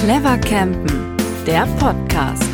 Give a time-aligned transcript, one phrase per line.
[0.00, 2.48] Clever Campen, der Podcast.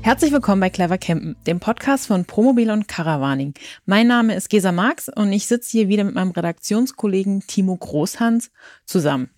[0.00, 3.52] Herzlich willkommen bei Clever Campen, dem Podcast von Promobil und Caravaning.
[3.84, 8.50] Mein Name ist Gesa Marx und ich sitze hier wieder mit meinem Redaktionskollegen Timo Großhans
[8.86, 9.28] zusammen.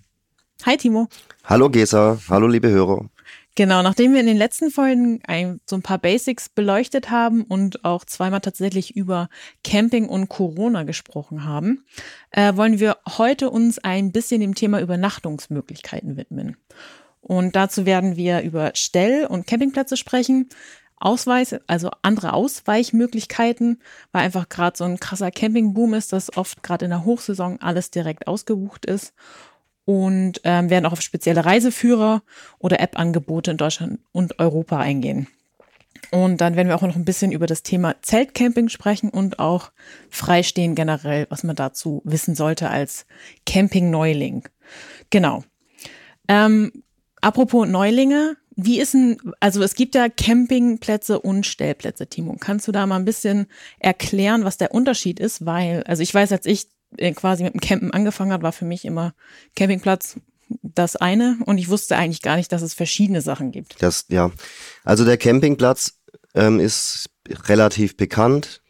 [0.65, 1.09] Hi Timo.
[1.43, 3.07] Hallo Gesa, hallo liebe Hörer.
[3.59, 7.85] Genau, nachdem wir in den letzten Folgen ein, so ein paar Basics beleuchtet haben und
[7.85, 9.29] auch zweimal tatsächlich über
[9.65, 11.85] Camping und Corona gesprochen haben,
[12.31, 16.57] äh, wollen wir heute uns ein bisschen dem Thema Übernachtungsmöglichkeiten widmen.
[17.21, 20.49] Und dazu werden wir über Stell- und Campingplätze sprechen,
[21.01, 26.85] Ausweis, also andere Ausweichmöglichkeiten, weil einfach gerade so ein krasser Campingboom ist, dass oft gerade
[26.85, 29.15] in der Hochsaison alles direkt ausgebucht ist
[29.89, 32.23] und ähm, werden auch auf spezielle Reiseführer
[32.59, 35.29] oder App-Angebote in Deutschland und Europa eingehen.
[36.11, 39.73] Und dann werden wir auch noch ein bisschen über das Thema Zeltcamping sprechen und auch
[40.11, 43.07] Freistehen generell, was man dazu wissen sollte als
[43.47, 44.47] Camping-Neuling.
[45.09, 45.43] Genau.
[46.29, 46.71] Ähm,
[47.23, 52.37] apropos Neulinge, wie ist denn, also es gibt ja Campingplätze und Stellplätze, Timo.
[52.39, 53.47] Kannst du da mal ein bisschen
[53.79, 55.47] erklären, was der Unterschied ist?
[55.47, 56.69] Weil, also ich weiß, als ich
[57.15, 59.15] quasi mit dem Campen angefangen hat, war für mich immer
[59.55, 60.17] Campingplatz
[60.63, 63.83] das eine und ich wusste eigentlich gar nicht, dass es verschiedene Sachen gibt.
[63.83, 64.31] Das, ja.
[64.85, 65.99] Also der Campingplatz
[66.35, 67.11] ähm, ist
[67.47, 68.63] relativ bekannt.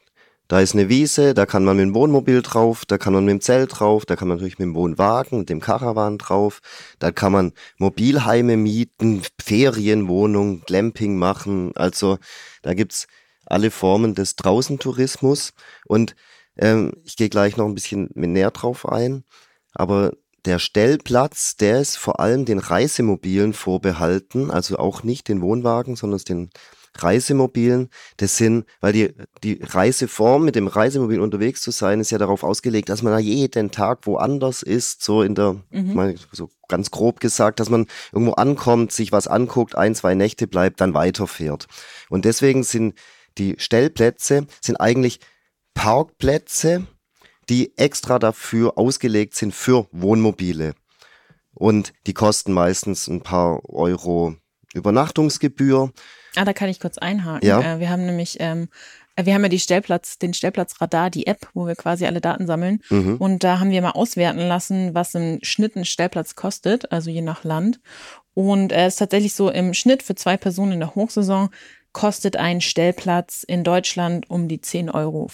[0.49, 3.33] Da ist eine Wiese, da kann man mit dem Wohnmobil drauf, da kann man mit
[3.33, 6.61] dem Zelt drauf, da kann man natürlich mit dem Wohnwagen, mit dem Caravan drauf,
[6.99, 11.73] da kann man Mobilheime mieten, Ferienwohnungen, Glamping machen.
[11.77, 12.19] Also
[12.63, 13.09] da gibt's
[13.45, 15.53] alle Formen des Draußentourismus
[15.87, 16.17] und
[16.59, 19.25] ähm, ich gehe gleich noch ein bisschen näher drauf ein.
[19.75, 20.13] Aber
[20.45, 26.21] der Stellplatz, der ist vor allem den Reisemobilen vorbehalten, also auch nicht den Wohnwagen, sondern
[26.21, 26.51] den
[26.95, 27.91] Reisemobilen.
[28.17, 32.43] Das sind, weil die, die Reiseform mit dem Reisemobil unterwegs zu sein, ist ja darauf
[32.43, 35.95] ausgelegt, dass man da jeden Tag woanders ist, so in der, mhm.
[35.95, 40.47] mal so ganz grob gesagt, dass man irgendwo ankommt, sich was anguckt, ein, zwei Nächte
[40.47, 41.67] bleibt, dann weiterfährt.
[42.09, 42.95] Und deswegen sind
[43.39, 45.21] die Stellplätze sind eigentlich
[45.79, 46.89] Parkplätze,
[47.49, 50.75] die extra dafür ausgelegt sind für Wohnmobile.
[51.55, 54.35] Und die kosten meistens ein paar Euro
[54.75, 55.93] Übernachtungsgebühr.
[56.35, 57.47] Ah, da kann ich kurz einhaken.
[57.49, 57.61] Ja.
[57.61, 58.69] Äh, wir haben nämlich, ähm,
[59.15, 62.49] äh, wir haben ja die Stellplatz, den Stellplatzradar, die App, wo wir quasi alle Daten
[62.49, 62.83] sammeln.
[62.91, 63.17] Mhm.
[63.19, 67.23] Und da haben wir mal auswerten lassen, was im Schnitt ein Stellplatz kostet, also je
[67.23, 67.79] nach Land.
[68.35, 71.51] Und äh, es ist tatsächlich so, im Schnitt für zwei Personen in der Hochsaison
[71.99, 75.29] kostet ein Stellplatz in Deutschland um die 10,40 Euro.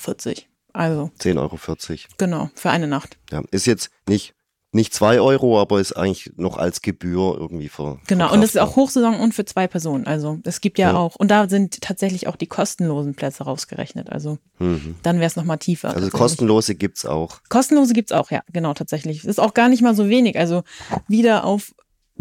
[0.73, 1.11] Also.
[1.21, 1.99] 10,40 Euro.
[2.17, 3.19] Genau, für eine Nacht.
[3.31, 4.35] Ja, ist jetzt nicht
[4.75, 8.01] nicht zwei Euro, aber ist eigentlich noch als Gebühr irgendwie ver.
[8.09, 10.05] Genau, und das ist auch Hochsaison und für zwei Personen.
[10.09, 10.97] Also es gibt ja, ja.
[10.97, 14.11] auch, und da sind tatsächlich auch die kostenlosen Plätze rausgerechnet.
[14.11, 14.97] Also mhm.
[15.05, 15.95] dann wäre es nochmal tiefer.
[15.95, 17.41] Also kostenlose gibt's auch.
[17.49, 19.25] Kostenlose gibt's auch, ja, genau, tatsächlich.
[19.25, 20.37] Ist auch gar nicht mal so wenig.
[20.37, 20.65] Also
[21.07, 21.73] wieder auf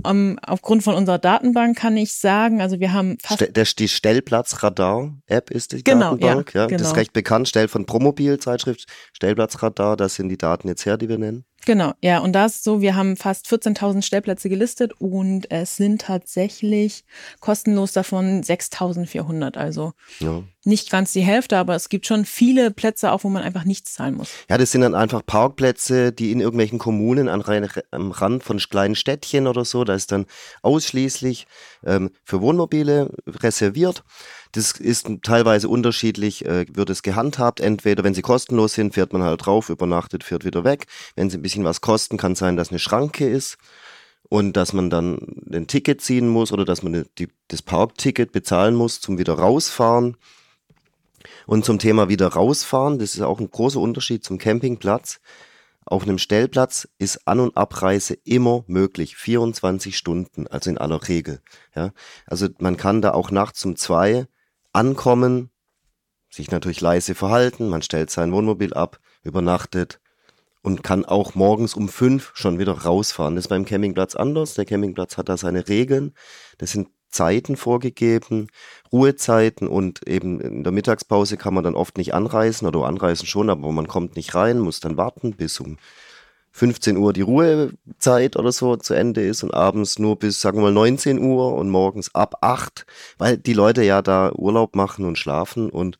[0.01, 3.41] um, aufgrund von unserer Datenbank kann ich sagen, also wir haben fast.
[3.41, 6.67] Ste der, die Stellplatzradar-App ist die genau, Datenbank, ja, ja.
[6.67, 6.79] Genau.
[6.79, 10.97] Das ist recht bekannt, Stell von Promobil, Zeitschrift Stellplatzradar, das sind die Daten jetzt her,
[10.97, 11.45] die wir nennen.
[11.65, 16.01] Genau, ja, und da ist so, wir haben fast 14.000 Stellplätze gelistet und es sind
[16.01, 17.05] tatsächlich
[17.39, 20.43] kostenlos davon 6.400, also ja.
[20.65, 23.93] nicht ganz die Hälfte, aber es gibt schon viele Plätze auch, wo man einfach nichts
[23.93, 24.29] zahlen muss.
[24.49, 27.43] Ja, das sind dann einfach Parkplätze, die in irgendwelchen Kommunen an,
[27.91, 30.25] am Rand von kleinen Städtchen oder so, da ist dann
[30.61, 31.47] ausschließlich
[31.85, 34.03] ähm, für Wohnmobile reserviert.
[34.51, 37.59] Das ist teilweise unterschiedlich, äh, wird es gehandhabt.
[37.59, 40.87] Entweder, wenn sie kostenlos sind, fährt man halt drauf, übernachtet, fährt wieder weg.
[41.15, 43.57] Wenn sie ein bisschen was kosten, kann sein, dass eine Schranke ist
[44.29, 45.19] und dass man dann
[45.51, 50.17] ein Ticket ziehen muss oder dass man die, das Parkticket bezahlen muss zum wieder rausfahren.
[51.45, 55.19] Und zum Thema wieder rausfahren, das ist auch ein großer Unterschied zum Campingplatz.
[55.93, 61.39] Auf einem Stellplatz ist An- und Abreise immer möglich, 24 Stunden, also in aller Regel.
[61.75, 61.91] Ja,
[62.25, 64.25] also man kann da auch nachts um zwei
[64.71, 65.51] ankommen,
[66.31, 69.99] sich natürlich leise verhalten, man stellt sein Wohnmobil ab, übernachtet
[70.63, 73.35] und kann auch morgens um fünf schon wieder rausfahren.
[73.35, 74.55] Das ist beim Campingplatz anders.
[74.55, 76.15] Der Campingplatz hat da seine Regeln.
[76.57, 78.47] Das sind Zeiten vorgegeben,
[78.91, 83.49] Ruhezeiten und eben in der Mittagspause kann man dann oft nicht anreisen oder anreisen schon,
[83.49, 85.77] aber man kommt nicht rein, muss dann warten bis um
[86.51, 90.63] 15 Uhr die Ruhezeit oder so zu Ende ist und abends nur bis, sagen wir
[90.63, 92.85] mal, 19 Uhr und morgens ab 8,
[93.17, 95.97] weil die Leute ja da Urlaub machen und schlafen und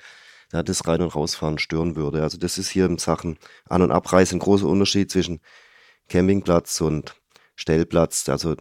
[0.52, 2.22] da das Rein- und Rausfahren stören würde.
[2.22, 3.38] Also das ist hier in Sachen
[3.68, 5.42] An- und Abreise ein großer Unterschied zwischen
[6.10, 7.16] Campingplatz und
[7.56, 8.30] Stellplatz.
[8.30, 8.56] Also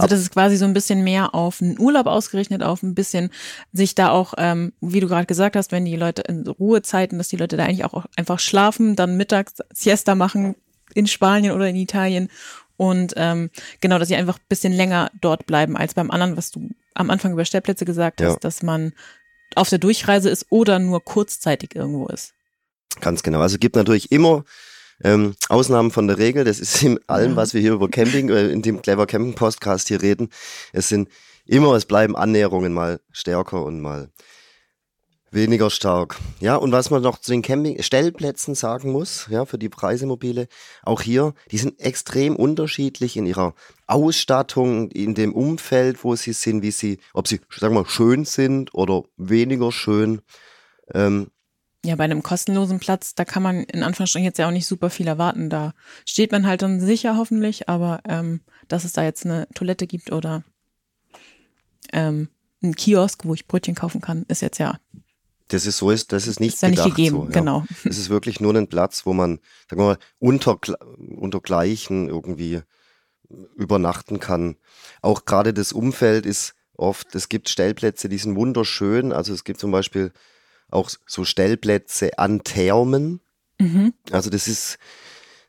[0.00, 3.30] also das ist quasi so ein bisschen mehr auf einen Urlaub ausgerichtet, auf ein bisschen
[3.72, 7.28] sich da auch, ähm, wie du gerade gesagt hast, wenn die Leute in Ruhezeiten, dass
[7.28, 10.54] die Leute da eigentlich auch einfach schlafen, dann mittags Siesta machen,
[10.94, 12.28] in Spanien oder in Italien.
[12.76, 13.50] Und ähm,
[13.80, 17.10] genau, dass sie einfach ein bisschen länger dort bleiben als beim anderen, was du am
[17.10, 18.38] Anfang über Stellplätze gesagt hast, Ja.
[18.40, 18.92] dass man
[19.54, 22.34] auf der Durchreise ist oder nur kurzzeitig irgendwo ist.
[23.00, 23.40] Ganz genau.
[23.40, 24.44] Also es gibt natürlich immer
[25.02, 26.44] ähm, Ausnahmen von der Regel.
[26.44, 29.88] Das ist in allem, was wir hier über Camping, äh, in dem Clever Camping Podcast
[29.88, 30.28] hier reden.
[30.72, 31.08] Es sind
[31.46, 34.10] immer, es bleiben Annäherungen mal stärker und mal
[35.34, 36.16] weniger stark.
[36.40, 40.48] Ja, und was man noch zu den Camping-Stellplätzen sagen muss, ja, für die Reisemobile,
[40.82, 43.54] auch hier, die sind extrem unterschiedlich in ihrer
[43.86, 48.24] Ausstattung, in dem Umfeld, wo sie sind, wie sie, ob sie, sagen wir mal, schön
[48.24, 50.22] sind oder weniger schön.
[50.92, 51.28] Ähm,
[51.84, 54.88] Ja, bei einem kostenlosen Platz, da kann man in Anführungsstrichen jetzt ja auch nicht super
[54.88, 55.50] viel erwarten.
[55.50, 55.74] Da
[56.06, 60.10] steht man halt dann sicher hoffentlich, aber ähm, dass es da jetzt eine Toilette gibt
[60.10, 60.44] oder
[61.92, 62.28] ähm,
[62.62, 64.78] ein Kiosk, wo ich Brötchen kaufen kann, ist jetzt ja,
[65.48, 67.16] Das ist so ist, das ist nicht ist ja nicht gegeben.
[67.16, 67.30] so, ja.
[67.30, 67.64] Genau.
[67.84, 69.38] Es ist wirklich nur ein Platz, wo man,
[69.68, 70.58] sagen wir mal, unter,
[70.98, 72.62] unter Gleichen irgendwie
[73.56, 74.56] übernachten kann.
[75.02, 79.12] Auch gerade das Umfeld ist oft, es gibt Stellplätze, die sind wunderschön.
[79.12, 80.12] Also es gibt zum Beispiel
[80.70, 83.20] auch so Stellplätze an Thermen.
[83.58, 83.94] Mhm.
[84.10, 84.78] Also das ist,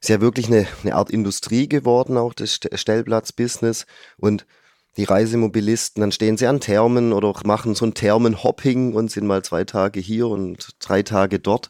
[0.02, 3.86] ist ja wirklich eine, eine Art Industrie geworden, auch das St- Stellplatzbusiness.
[4.18, 4.46] Und
[4.98, 9.44] die Reisemobilisten, dann stehen sie an Thermen oder machen so ein Thermenhopping und sind mal
[9.44, 11.70] zwei Tage hier und drei Tage dort.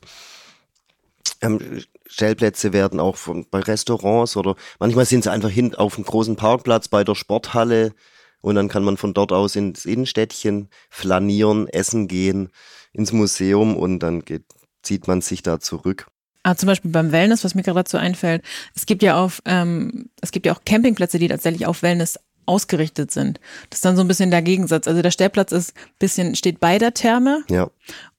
[1.42, 6.06] Ähm, Stellplätze werden auch von, bei Restaurants oder manchmal sind sie einfach hin auf einem
[6.06, 7.94] großen Parkplatz bei der Sporthalle
[8.42, 12.50] und dann kann man von dort aus ins Innenstädtchen flanieren, essen gehen,
[12.96, 14.44] ins Museum und dann geht,
[14.82, 16.08] zieht man sich da zurück.
[16.44, 18.44] Ah, zum Beispiel beim Wellness, was mir gerade dazu einfällt,
[18.76, 23.10] es gibt ja auf, ähm, es gibt ja auch Campingplätze, die tatsächlich auf Wellness ausgerichtet
[23.10, 23.40] sind.
[23.72, 24.88] Das ist dann so ein bisschen der Gegensatz.
[24.88, 27.72] Also der Stellplatz ist bisschen, steht bei der Therme Ja.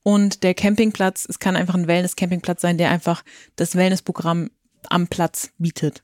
[0.03, 3.23] und der Campingplatz, es kann einfach ein Wellness-Campingplatz sein, der einfach
[3.55, 4.51] das Wellnessprogramm
[4.89, 6.03] am Platz bietet.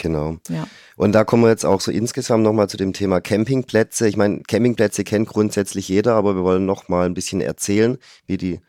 [0.00, 0.38] Genau.
[0.48, 0.66] Ja.
[0.96, 4.08] Und da kommen wir jetzt auch so insgesamt nochmal zu dem Thema Campingplätze.
[4.08, 8.60] Ich meine, Campingplätze kennt grundsätzlich jeder, aber wir wollen nochmal ein bisschen erzählen, wie die,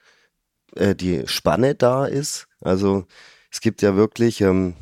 [0.75, 2.47] äh, die Spanne da ist.
[2.59, 3.05] Also
[3.49, 4.73] es gibt ja wirklich, ähm,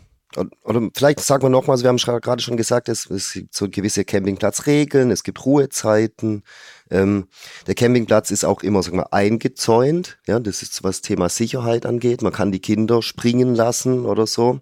[0.63, 3.69] oder- vielleicht sagen wir nochmal, also wir haben gerade schon gesagt, es, es gibt so
[3.69, 6.41] gewisse Campingplatzregeln, es gibt Ruhezeiten.
[6.89, 7.27] Ähm,
[7.67, 10.17] der Campingplatz ist auch immer, sagen wir, eingezäunt.
[10.25, 12.23] Ja, das ist was Thema Sicherheit angeht.
[12.23, 14.61] Man kann die Kinder springen lassen oder so.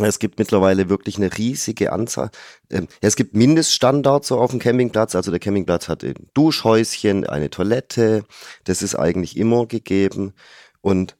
[0.00, 2.30] Es gibt mittlerweile wirklich eine riesige Anzahl.
[2.70, 5.14] Ähm, es gibt Mindeststandards so auf dem Campingplatz.
[5.14, 8.24] Also der Campingplatz hat ein Duschhäuschen, eine Toilette.
[8.64, 10.32] Das ist eigentlich immer gegeben.
[10.80, 11.16] Und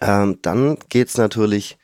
[0.00, 1.78] ähm, dann geht's natürlich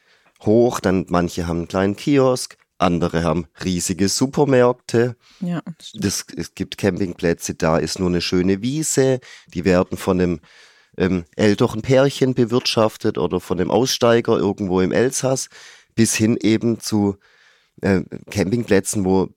[0.45, 0.81] hoch.
[0.81, 5.17] Dann manche haben einen kleinen Kiosk, andere haben riesige Supermärkte.
[5.41, 5.63] Ja.
[5.95, 9.21] Das, es gibt Campingplätze, da ist nur eine schöne Wiese.
[9.53, 10.41] Die werden von einem
[10.99, 15.49] ähm, älteren Pärchen bewirtschaftet oder von einem Aussteiger irgendwo im Elsass,
[15.95, 17.17] bis hin eben zu
[17.81, 19.29] äh, Campingplätzen, wo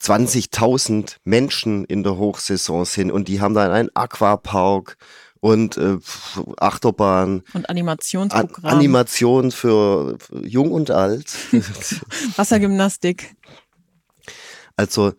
[0.00, 4.98] 20.000 Menschen in der Hochsaison sind und die haben dann einen Aquapark
[5.40, 5.98] und äh,
[6.58, 11.32] Achterbahn, Und An Animationsprogramm, Animation für, für Jung und Alt.
[12.36, 13.34] Wassergymnastik.
[14.76, 15.14] Also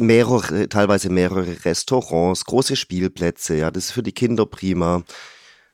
[0.00, 5.04] mehrere, teilweise mehrere Restaurants, große Spielplätze, ja, das ist für die Kinder prima.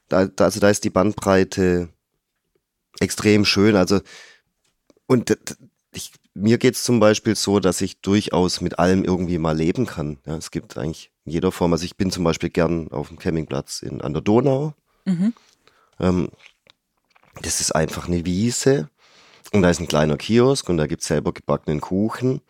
[0.09, 1.89] Da, da, also da ist die Bandbreite
[3.01, 3.77] extrem schön.
[3.77, 4.01] Also
[5.07, 5.37] und
[5.93, 10.19] ich, mir geht's zum Beispiel so, dass ich durchaus mit allem irgendwie mal leben kann.
[10.27, 11.73] Ja, es gibt eigentlich in jeder Form.
[11.73, 14.75] Also ich bin zum Beispiel gern auf dem Campingplatz in, an der Donau.
[15.07, 15.33] Mhm.
[15.99, 16.29] Ähm,
[17.41, 18.91] das ist einfach eine Wiese
[19.53, 22.43] und da ist ein kleiner Kiosk und da gibt's selber gebackenen Kuchen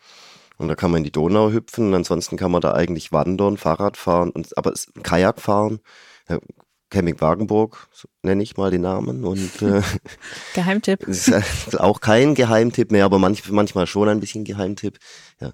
[0.57, 3.57] und da kann man in die Donau hüpfen und ansonsten kann man da eigentlich wandern,
[3.57, 5.79] Fahrrad fahren und aber es- Kajak fahren.
[6.29, 6.39] Ja,
[6.89, 9.81] Camping Wagenburg so nenne ich mal den Namen und äh,
[10.53, 11.01] Geheimtipp.
[11.07, 14.99] ist auch kein Geheimtipp mehr, aber manch, manchmal schon ein bisschen Geheimtipp.
[15.41, 15.53] Ja,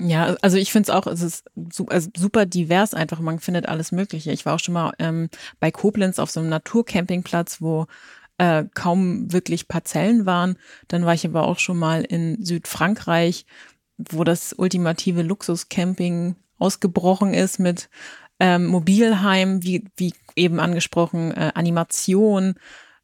[0.00, 1.44] Ja, also ich finde es auch, es ist
[1.86, 4.32] also super divers einfach, man findet alles Mögliche.
[4.32, 5.28] Ich war auch schon mal ähm,
[5.60, 7.86] bei Koblenz auf so einem Naturcampingplatz, wo
[8.38, 10.56] äh, kaum wirklich Parzellen waren.
[10.88, 13.46] Dann war ich aber auch schon mal in Südfrankreich,
[13.96, 17.88] wo das ultimative Luxuscamping ausgebrochen ist mit
[18.40, 22.54] ähm, Mobilheim, wie, wie eben angesprochen, äh, Animation,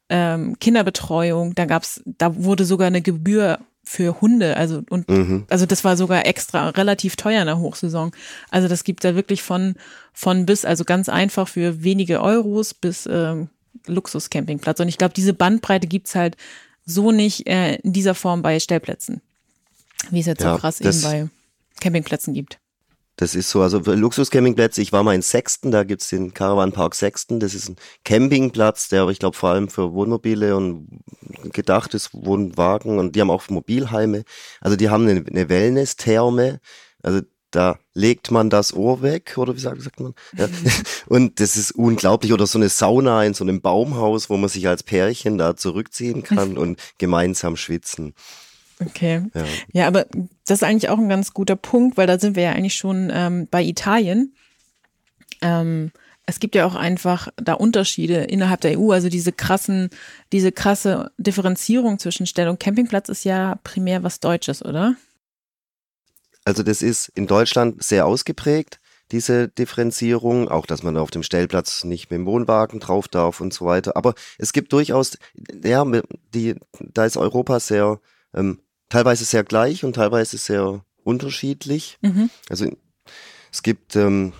[0.08, 1.54] ähm, Kinderbetreuung.
[1.54, 5.46] Da gab's, da wurde sogar eine Gebühr für Hunde, also und mhm.
[5.48, 8.12] also das war sogar extra relativ teuer in der Hochsaison.
[8.50, 9.74] Also das gibt da wirklich von
[10.12, 13.48] von bis, also ganz einfach für wenige Euros bis ähm,
[13.86, 14.80] Luxuscampingplatz.
[14.80, 16.36] Und ich glaube, diese Bandbreite gibt's halt
[16.84, 19.22] so nicht äh, in dieser Form bei Stellplätzen,
[20.10, 21.28] wie es jetzt Ja, so krass eben bei
[21.80, 22.58] Campingplätzen gibt.
[23.16, 23.60] das ist so.
[23.60, 27.38] Also Luxus-Campingplätze, ich war mal in Sexton, da gibt's den Caravan Park Sexton.
[27.40, 30.88] Das ist ein Campingplatz, der aber ich glaube vor allem für Wohnmobile und
[31.52, 34.24] gedacht ist, Wohnwagen und die haben auch Mobilheime.
[34.60, 36.60] Also die haben eine, eine Wellness-Therme.
[37.02, 40.14] Also da legt man das Ohr weg, oder wie sagt, sagt man?
[40.36, 40.48] Ja.
[41.06, 42.32] Und das ist unglaublich.
[42.32, 46.22] Oder so eine Sauna in so einem Baumhaus, wo man sich als Pärchen da zurückziehen
[46.22, 48.14] kann und gemeinsam schwitzen.
[48.80, 49.22] Okay.
[49.34, 49.44] Ja.
[49.72, 50.06] ja, aber
[50.46, 53.10] das ist eigentlich auch ein ganz guter Punkt, weil da sind wir ja eigentlich schon
[53.12, 54.34] ähm, bei Italien.
[55.42, 55.92] Ähm,
[56.26, 58.92] es gibt ja auch einfach da Unterschiede innerhalb der EU.
[58.92, 59.90] Also diese krassen,
[60.32, 64.94] diese krasse Differenzierung zwischen Stell- und Campingplatz ist ja primär was Deutsches, oder?
[66.44, 68.80] Also das ist in Deutschland sehr ausgeprägt,
[69.12, 73.52] diese Differenzierung, auch dass man auf dem Stellplatz nicht mit dem Wohnwagen drauf darf und
[73.52, 73.96] so weiter.
[73.96, 75.18] Aber es gibt durchaus,
[75.62, 75.84] ja,
[76.32, 78.00] die, da ist Europa sehr,
[78.34, 81.96] ähm, teilweise sehr gleich und teilweise sehr unterschiedlich.
[82.02, 82.28] Mhm.
[82.50, 82.66] Also
[83.50, 84.34] es gibt ähm,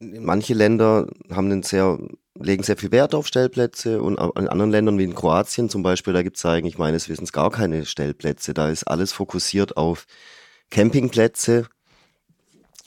[0.00, 1.98] manche Länder haben einen sehr
[2.34, 6.14] legen sehr viel Wert auf Stellplätze und in anderen Ländern wie in Kroatien zum Beispiel,
[6.14, 8.54] da gibt es eigentlich meines Wissens gar keine Stellplätze.
[8.54, 10.06] Da ist alles fokussiert auf
[10.70, 11.66] Campingplätze.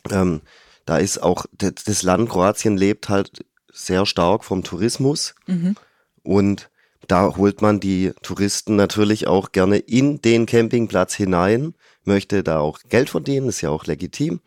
[0.10, 0.42] Ähm,
[0.86, 5.76] da ist auch das Land Kroatien lebt halt sehr stark vom Tourismus mhm.
[6.24, 6.70] und
[7.08, 12.80] da holt man die Touristen natürlich auch gerne in den Campingplatz hinein, möchte da auch
[12.90, 14.40] Geld verdienen, ist ja auch legitim.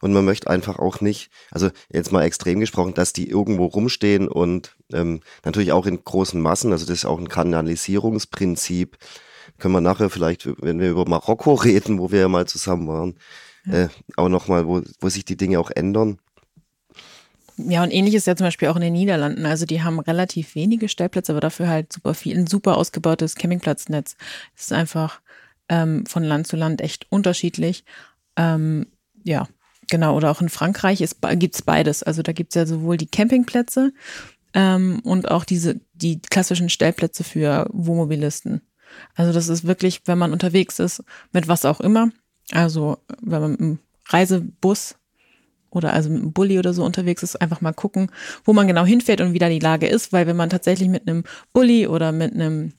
[0.00, 4.28] Und man möchte einfach auch nicht, also jetzt mal extrem gesprochen, dass die irgendwo rumstehen
[4.28, 8.98] und ähm, natürlich auch in großen Massen, also das ist auch ein Kanalisierungsprinzip.
[9.58, 13.18] Können wir nachher vielleicht, wenn wir über Marokko reden, wo wir ja mal zusammen waren,
[13.70, 16.18] äh, auch nochmal, wo, wo sich die Dinge auch ändern.
[17.58, 19.46] Ja, und ähnlich ist ja zum Beispiel auch in den Niederlanden.
[19.46, 24.16] Also die haben relativ wenige Stellplätze, aber dafür halt super viel, ein super ausgebautes Campingplatznetz.
[24.54, 25.20] Das ist einfach
[25.68, 27.84] ähm, von Land zu Land echt unterschiedlich.
[28.36, 28.86] Ähm,
[29.24, 29.48] ja,
[29.88, 30.16] genau.
[30.16, 32.02] Oder auch in Frankreich ist, gibt's beides.
[32.02, 33.92] Also da gibt's ja sowohl die Campingplätze
[34.52, 38.60] ähm, und auch diese, die klassischen Stellplätze für Wohnmobilisten.
[39.14, 42.10] Also das ist wirklich, wenn man unterwegs ist, mit was auch immer.
[42.52, 44.96] Also wenn man im Reisebus
[45.70, 48.10] oder also mit einem Bulli oder so unterwegs ist, einfach mal gucken,
[48.44, 51.08] wo man genau hinfährt und wie da die Lage ist, weil wenn man tatsächlich mit
[51.08, 52.72] einem Bulli oder mit einem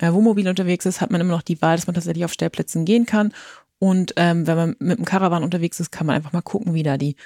[0.00, 2.84] äh, Wohnmobil unterwegs ist, hat man immer noch die Wahl, dass man tatsächlich auf Stellplätzen
[2.84, 3.32] gehen kann.
[3.78, 6.82] Und ähm, wenn man mit einem Caravan unterwegs ist, kann man einfach mal gucken, wie
[6.82, 7.16] da die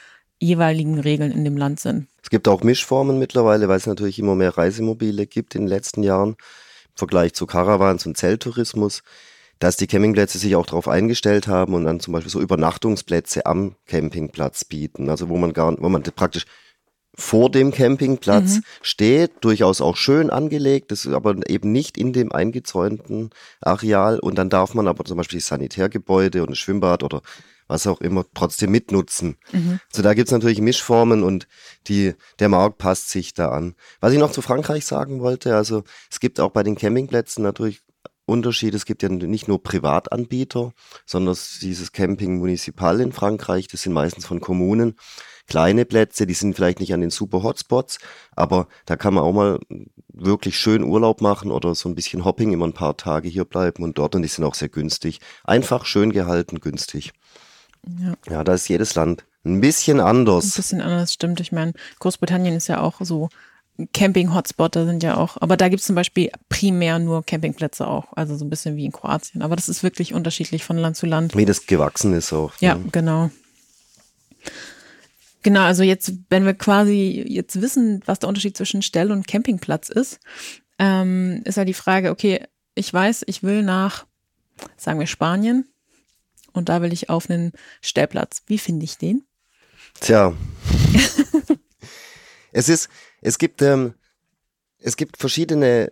[0.41, 2.07] jeweiligen Regeln in dem Land sind.
[2.23, 6.03] Es gibt auch Mischformen mittlerweile, weil es natürlich immer mehr Reisemobile gibt in den letzten
[6.03, 9.03] Jahren im Vergleich zu Caravans und Zelttourismus
[9.59, 13.77] dass die Campingplätze sich auch darauf eingestellt haben und dann zum Beispiel so Übernachtungsplätze am
[13.87, 15.09] Campingplatz bieten.
[15.09, 16.47] Also wo man gar, wo man praktisch
[17.17, 18.65] vor dem Campingplatz mhm.
[18.83, 23.31] steht, durchaus auch schön angelegt, das ist aber eben nicht in dem eingezäunten
[23.61, 27.23] Areal und dann darf man aber zum Beispiel die Sanitärgebäude und das Schwimmbad oder
[27.67, 29.37] was auch immer trotzdem mitnutzen.
[29.53, 29.81] Mhm.
[29.91, 31.47] Also da gibt's natürlich Mischformen und
[31.87, 33.75] die, der Markt passt sich da an.
[34.01, 37.84] Was ich noch zu Frankreich sagen wollte, also es gibt auch bei den Campingplätzen natürlich
[38.27, 38.75] Unterschied.
[38.75, 40.73] Es gibt ja nicht nur Privatanbieter,
[41.07, 44.97] sondern dieses Camping Municipal in Frankreich, das sind meistens von Kommunen.
[45.47, 47.99] Kleine Plätze, die sind vielleicht nicht an den super Hotspots,
[48.35, 49.61] aber da kann man auch mal
[50.09, 53.83] wirklich schön Urlaub machen oder so ein bisschen Hopping, immer ein paar Tage hier bleiben
[53.83, 55.21] und dort und die sind auch sehr günstig.
[55.45, 57.13] Einfach schön gehalten, günstig.
[57.87, 60.47] Ja, ja da ist jedes Land ein bisschen anders.
[60.47, 61.41] Ein bisschen anders, stimmt.
[61.41, 63.29] Ich meine, Großbritannien ist ja auch so
[63.93, 68.13] Camping-Hotspot, da sind ja auch, aber da gibt es zum Beispiel primär nur Campingplätze auch,
[68.13, 69.43] also so ein bisschen wie in Kroatien.
[69.43, 71.37] Aber das ist wirklich unterschiedlich von Land zu Land.
[71.37, 72.53] Wie das gewachsen ist auch.
[72.61, 72.85] Ja, ne?
[72.93, 73.31] genau.
[75.43, 79.89] Genau, also jetzt, wenn wir quasi jetzt wissen, was der Unterschied zwischen Stell- und Campingplatz
[79.89, 80.21] ist,
[80.79, 84.07] ähm, ist ja halt die Frage, okay, ich weiß, ich will nach,
[84.77, 85.67] sagen wir, Spanien
[86.53, 87.53] und da will ich auf einen
[87.83, 88.43] Stellplatz.
[88.47, 89.25] Wie finde ich den?
[90.01, 90.33] Tja.
[92.53, 92.89] es ist,
[93.25, 93.95] es gibt, ähm,
[94.79, 95.91] es gibt verschiedene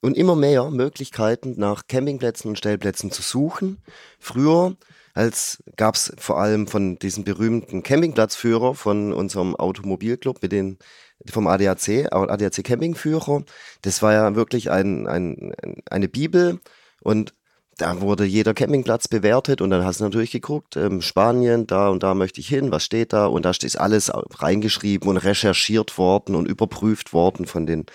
[0.00, 3.82] und immer mehr Möglichkeiten, nach Campingplätzen und Stellplätzen zu suchen.
[4.18, 4.76] Früher
[5.12, 10.78] als gab es vor allem von diesem berühmten Campingplatzführer von unserem Automobilclub mit den
[11.26, 13.44] vom ADAC, ADAC Campingführer.
[13.82, 15.52] Das war ja wirklich ein, ein,
[15.90, 16.60] eine Bibel
[17.02, 17.34] und
[17.80, 22.02] da wurde jeder Campingplatz bewertet und dann hast du natürlich geguckt, ähm, Spanien, da und
[22.02, 26.34] da möchte ich hin, was steht da und da ist alles reingeschrieben und recherchiert worden
[26.34, 27.86] und überprüft worden von den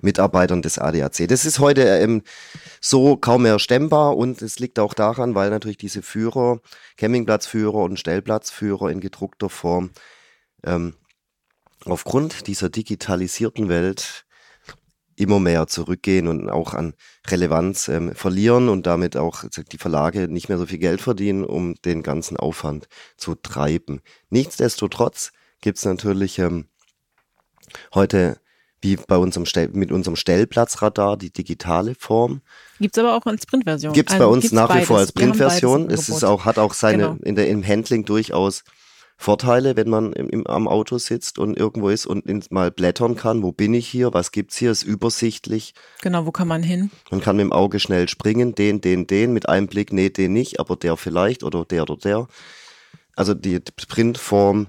[0.00, 1.28] Mitarbeitern des ADAC.
[1.28, 2.22] Das ist heute ähm,
[2.80, 6.60] so kaum mehr stemmbar und es liegt auch daran, weil natürlich diese Führer,
[6.96, 9.90] Campingplatzführer und Stellplatzführer in gedruckter Form
[10.64, 10.94] ähm,
[11.84, 14.24] aufgrund dieser digitalisierten Welt
[15.16, 16.94] immer mehr zurückgehen und auch an
[17.30, 21.74] Relevanz ähm, verlieren und damit auch die Verlage nicht mehr so viel Geld verdienen, um
[21.84, 24.00] den ganzen Aufwand zu treiben.
[24.30, 26.66] Nichtsdestotrotz gibt es natürlich ähm,
[27.94, 28.40] heute
[28.80, 32.42] wie bei unserem Stell mit unserem Stellplatzradar, die digitale Form.
[32.78, 33.92] Gibt es aber auch als Printversion.
[33.92, 35.90] Gibt es also, bei uns nach wie vor als Printversion.
[35.90, 37.16] Es ist auch, hat auch seine genau.
[37.24, 38.62] in der, im Handling durchaus
[39.20, 43.42] Vorteile, wenn man im, im, am Auto sitzt und irgendwo ist und mal blättern kann,
[43.42, 45.74] wo bin ich hier, was gibt's hier, ist übersichtlich.
[46.02, 46.92] Genau, wo kann man hin?
[47.10, 50.32] Man kann mit dem Auge schnell springen, den, den, den, mit einem Blick, nee, den
[50.32, 52.28] nicht, aber der vielleicht oder der oder der.
[53.16, 53.58] Also die
[53.88, 54.68] Printform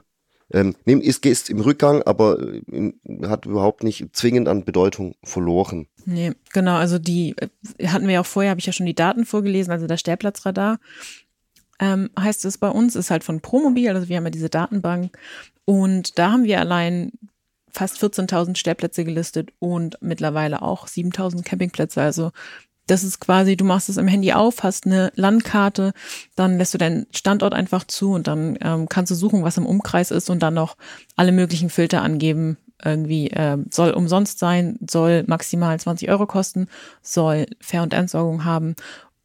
[0.52, 2.40] ähm, ist, ist im Rückgang, aber
[2.72, 2.92] äh,
[3.28, 5.88] hat überhaupt nicht zwingend an Bedeutung verloren.
[6.06, 8.96] Nee, genau, also die äh, hatten wir ja auch vorher, habe ich ja schon die
[8.96, 10.80] Daten vorgelesen, also der Stellplatzradar
[11.80, 15.18] ähm, heißt es bei uns, ist halt von Promobil, also wir haben ja diese Datenbank
[15.66, 17.12] und da haben wir allein
[17.72, 22.02] fast 14.000 Stellplätze gelistet und mittlerweile auch 7.000 Campingplätze.
[22.02, 22.32] Also
[22.88, 25.94] das ist quasi, du machst es im Handy auf, hast eine Landkarte,
[26.36, 29.68] dann lässt du deinen Standort einfach zu und dann ähm, kannst du suchen, was im
[29.68, 30.76] Umkreis ist und dann noch
[31.16, 32.58] alle möglichen Filter angeben.
[32.84, 36.68] Irgendwie äh, soll umsonst sein, soll maximal 20 Euro kosten,
[37.04, 38.76] soll Fair- und Entsorgung haben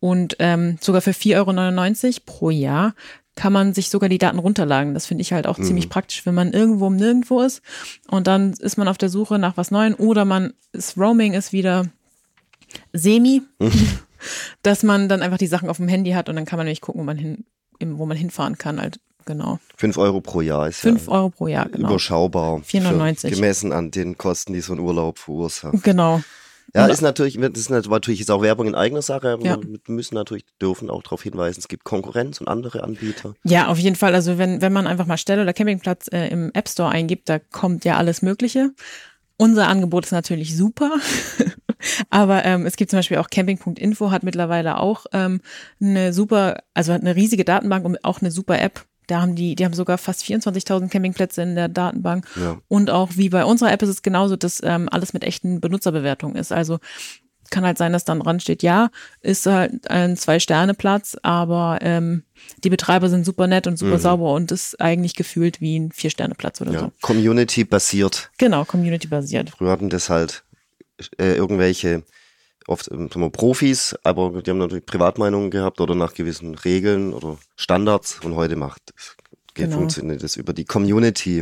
[0.05, 2.95] und ähm, sogar für 4,99 Euro pro Jahr
[3.37, 4.93] kann man sich sogar die Daten runterladen.
[4.93, 5.63] Das finde ich halt auch mhm.
[5.63, 7.63] ziemlich praktisch, wenn man irgendwo um nirgendwo ist
[8.09, 11.55] und dann ist man auf der Suche nach was Neuem oder man ist Roaming ist
[11.55, 11.87] wieder
[12.93, 13.41] semi,
[14.63, 16.83] dass man dann einfach die Sachen auf dem Handy hat und dann kann man nämlich
[16.83, 17.47] gucken, wo man hin,
[17.81, 19.01] wo man hinfahren kann halt.
[19.25, 19.59] Genau.
[19.75, 21.89] Fünf Euro pro Jahr ist Fünf ja Euro pro Jahr, genau.
[21.89, 22.59] Überschaubar.
[22.59, 23.31] 4,99.
[23.31, 25.83] Gemessen an den Kosten, die so ein Urlaub verursacht.
[25.83, 26.21] Genau.
[26.75, 29.39] Ja, ist natürlich, das ist natürlich ist auch Werbung in eigener Sache.
[29.43, 29.59] Ja.
[29.63, 33.35] Wir müssen natürlich, dürfen auch darauf hinweisen, es gibt Konkurrenz und andere Anbieter.
[33.45, 34.15] Ja, auf jeden Fall.
[34.15, 37.39] Also wenn, wenn man einfach mal Stelle oder Campingplatz äh, im App Store eingibt, da
[37.39, 38.73] kommt ja alles Mögliche.
[39.37, 40.97] Unser Angebot ist natürlich super.
[42.11, 45.41] Aber ähm, es gibt zum Beispiel auch Camping.info hat mittlerweile auch ähm,
[45.81, 49.55] eine super, also hat eine riesige Datenbank und auch eine super App, da haben die,
[49.55, 52.27] die haben sogar fast 24.000 Campingplätze in der Datenbank.
[52.37, 52.59] Ja.
[52.69, 56.37] Und auch wie bei unserer App ist es genauso, dass ähm, alles mit echten Benutzerbewertungen
[56.37, 56.53] ist.
[56.53, 56.79] Also
[57.51, 58.91] kann halt sein, dass dann dran steht, ja,
[59.21, 62.25] ist halt ein Zwei-Sterne-Platz, aber ähm,
[62.65, 64.01] die Betreiber sind super nett und super mhm.
[64.01, 66.81] sauber und ist eigentlich gefühlt wie ein Vier-Sterne-Platz oder ja.
[66.81, 66.93] so.
[67.01, 68.31] Community-basiert.
[68.39, 69.51] Genau, Community-basiert.
[69.51, 70.45] Früher hatten das halt
[71.19, 72.03] äh, irgendwelche
[72.67, 77.13] oft ähm, sagen wir, Profis, aber die haben natürlich Privatmeinungen gehabt oder nach gewissen Regeln
[77.13, 78.93] oder Standards und heute macht
[79.55, 79.79] geht, genau.
[79.79, 81.39] funktioniert das über die Community.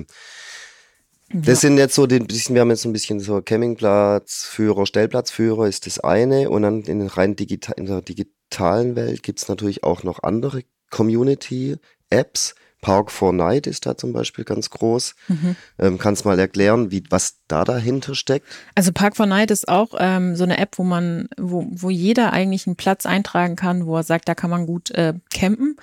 [1.33, 1.41] Ja.
[1.41, 5.87] Das sind jetzt so den bisschen, wir haben jetzt ein bisschen so Campingplatzführer, Stellplatzführer ist
[5.87, 10.23] das eine und dann in, rein digital, in der digitalen Welt gibt's natürlich auch noch
[10.23, 15.15] andere Community-Apps, Park for Night ist da zum Beispiel ganz groß.
[15.29, 15.57] Mhm.
[15.79, 18.47] Ähm, kannst mal erklären, wie, was da dahinter steckt?
[18.75, 22.33] Also Park for Night ist auch ähm, so eine App, wo man, wo, wo jeder
[22.33, 25.77] eigentlich einen Platz eintragen kann, wo er sagt, da kann man gut äh, campen.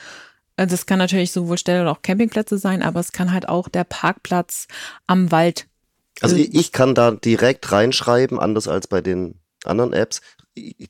[0.58, 3.70] Also das kann natürlich sowohl Ställe oder auch Campingplätze sein, aber es kann halt auch
[3.70, 4.68] der Parkplatz
[5.08, 5.68] am Wald.
[6.20, 10.22] Also ich, ich kann da direkt reinschreiben, anders als bei den anderen Apps,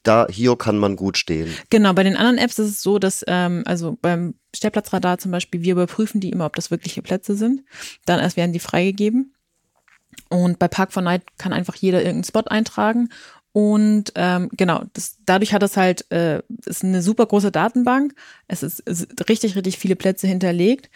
[0.04, 1.50] da hier kann man gut stehen.
[1.70, 5.62] Genau, bei den anderen Apps ist es so, dass ähm, also beim Stellplatzradar zum Beispiel,
[5.62, 7.64] wir überprüfen die immer, ob das wirkliche Plätze sind.
[8.06, 9.34] Dann erst werden die freigegeben.
[10.30, 13.10] Und bei Park for Night kann einfach jeder irgendeinen Spot eintragen.
[13.52, 18.14] Und ähm, genau, das, dadurch hat es halt, äh, ist eine super große Datenbank.
[18.48, 20.90] Es ist, ist richtig, richtig viele Plätze hinterlegt.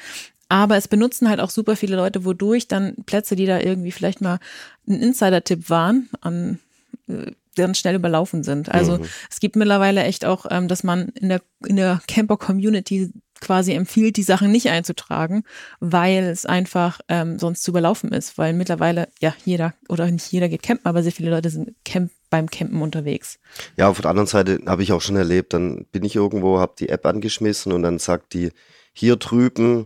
[0.49, 4.21] Aber es benutzen halt auch super viele Leute, wodurch dann Plätze, die da irgendwie vielleicht
[4.21, 4.39] mal
[4.87, 6.59] ein Insider-Tipp waren, an
[7.07, 8.71] äh, dann schnell überlaufen sind.
[8.71, 9.05] Also mhm.
[9.29, 13.11] es gibt mittlerweile echt auch, ähm, dass man in der, in der Camper-Community
[13.41, 15.43] quasi empfiehlt, die Sachen nicht einzutragen,
[15.79, 18.37] weil es einfach ähm, sonst zu überlaufen ist.
[18.37, 22.11] Weil mittlerweile, ja, jeder oder nicht jeder geht campen, aber sehr viele Leute sind camp
[22.29, 23.37] beim Campen unterwegs.
[23.77, 26.73] Ja, auf der anderen Seite habe ich auch schon erlebt, dann bin ich irgendwo, habe
[26.79, 28.49] die App angeschmissen und dann sagt die,
[28.91, 29.85] hier drüben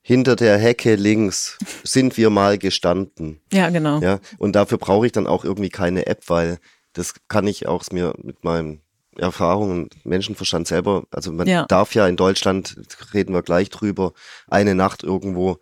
[0.00, 3.40] hinter der Hecke links sind wir mal gestanden.
[3.52, 4.00] Ja, genau.
[4.00, 6.58] Ja, und dafür brauche ich dann auch irgendwie keine App, weil
[6.98, 8.80] das kann ich auch mir mit meinem
[9.16, 11.66] Erfahrung und Menschenverstand selber, also man ja.
[11.66, 12.76] darf ja in Deutschland,
[13.14, 14.12] reden wir gleich drüber,
[14.46, 15.58] eine Nacht irgendwo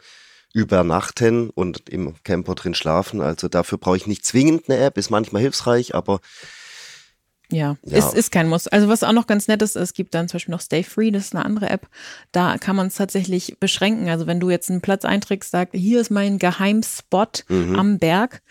[0.53, 3.20] übernachten und im Camper drin schlafen.
[3.20, 6.20] Also dafür brauche ich nicht zwingend eine App, ist manchmal hilfreich, aber
[7.51, 7.99] ja, ja.
[7.99, 8.66] Ist, ist kein Muss.
[8.66, 11.11] Also was auch noch ganz nett ist, es gibt dann zum Beispiel noch Stay Free,
[11.11, 11.88] das ist eine andere App.
[12.33, 14.09] Da kann man es tatsächlich beschränken.
[14.09, 17.79] Also wenn du jetzt einen Platz einträgst, sagst, hier ist mein Geheimspot mhm.
[17.79, 18.42] am Berg,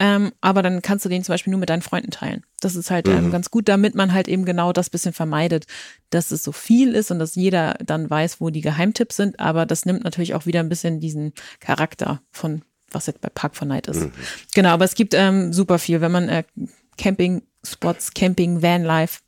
[0.00, 2.44] ähm, aber dann kannst du den zum Beispiel nur mit deinen Freunden teilen.
[2.60, 3.32] Das ist halt ähm, mhm.
[3.32, 5.66] ganz gut, damit man halt eben genau das bisschen vermeidet,
[6.10, 9.40] dass es so viel ist und dass jeder dann weiß, wo die Geheimtipps sind.
[9.40, 13.56] Aber das nimmt natürlich auch wieder ein bisschen diesen Charakter von, was jetzt bei Park
[13.56, 14.00] for Night ist.
[14.02, 14.12] Mhm.
[14.54, 16.00] Genau, aber es gibt ähm, super viel.
[16.00, 16.44] Wenn man äh,
[16.96, 19.20] Camping-Spots, Camping, Vanlife,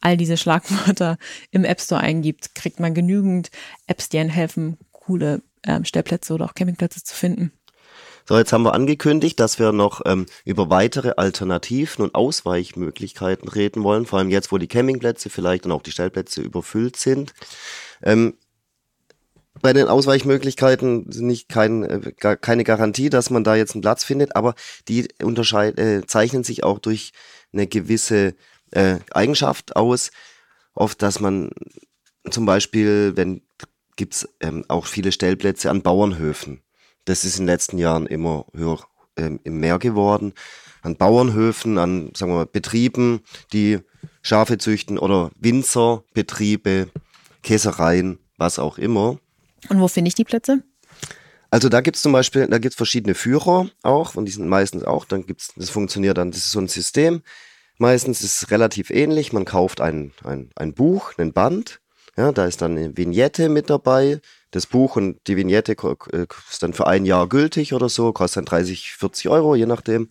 [0.00, 1.18] all diese Schlagwörter
[1.50, 3.50] im App Store eingibt, kriegt man genügend
[3.88, 7.52] Apps, die einem helfen, coole ähm, Stellplätze oder auch Campingplätze zu finden.
[8.28, 13.82] So, jetzt haben wir angekündigt, dass wir noch ähm, über weitere Alternativen und Ausweichmöglichkeiten reden
[13.82, 17.34] wollen, vor allem jetzt, wo die Campingplätze vielleicht und auch die Stellplätze überfüllt sind.
[18.02, 18.34] Ähm,
[19.60, 23.82] bei den Ausweichmöglichkeiten sind nicht kein, äh, gar, keine Garantie, dass man da jetzt einen
[23.82, 24.54] Platz findet, aber
[24.88, 27.12] die unterscheid, äh, zeichnen sich auch durch
[27.52, 28.34] eine gewisse
[28.70, 30.10] äh, Eigenschaft aus,
[30.74, 31.50] oft, dass man
[32.30, 33.42] zum Beispiel, wenn
[33.96, 36.62] gibt's ähm, auch viele Stellplätze an Bauernhöfen.
[37.04, 38.78] Das ist in den letzten Jahren immer höher
[39.16, 40.32] ähm, mehr geworden.
[40.82, 43.20] An Bauernhöfen, an sagen wir mal, Betrieben,
[43.52, 43.78] die
[44.22, 46.88] Schafe züchten oder Winzerbetriebe,
[47.42, 49.18] Käsereien, was auch immer.
[49.68, 50.62] Und wo finde ich die Plätze?
[51.50, 55.04] Also da gibt's zum Beispiel, da gibt's verschiedene Führer auch und die sind meistens auch,
[55.04, 57.22] dann gibt's, das funktioniert dann, das ist so ein System.
[57.76, 61.80] Meistens ist es relativ ähnlich, man kauft ein, ein, ein Buch, ein Band,
[62.16, 64.20] ja, da ist dann eine Vignette mit dabei,
[64.52, 68.44] das Buch und die Vignette ist dann für ein Jahr gültig oder so, kostet dann
[68.44, 70.10] 30, 40 Euro, je nachdem.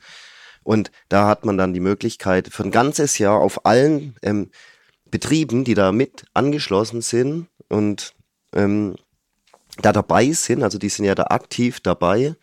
[0.64, 4.52] Und da hat man dann die Möglichkeit, für ein ganzes Jahr auf allen ähm,
[5.06, 8.14] Betrieben, die da mit angeschlossen sind und
[8.54, 8.96] ähm,
[9.82, 12.36] da dabei sind, also die sind ja da aktiv dabei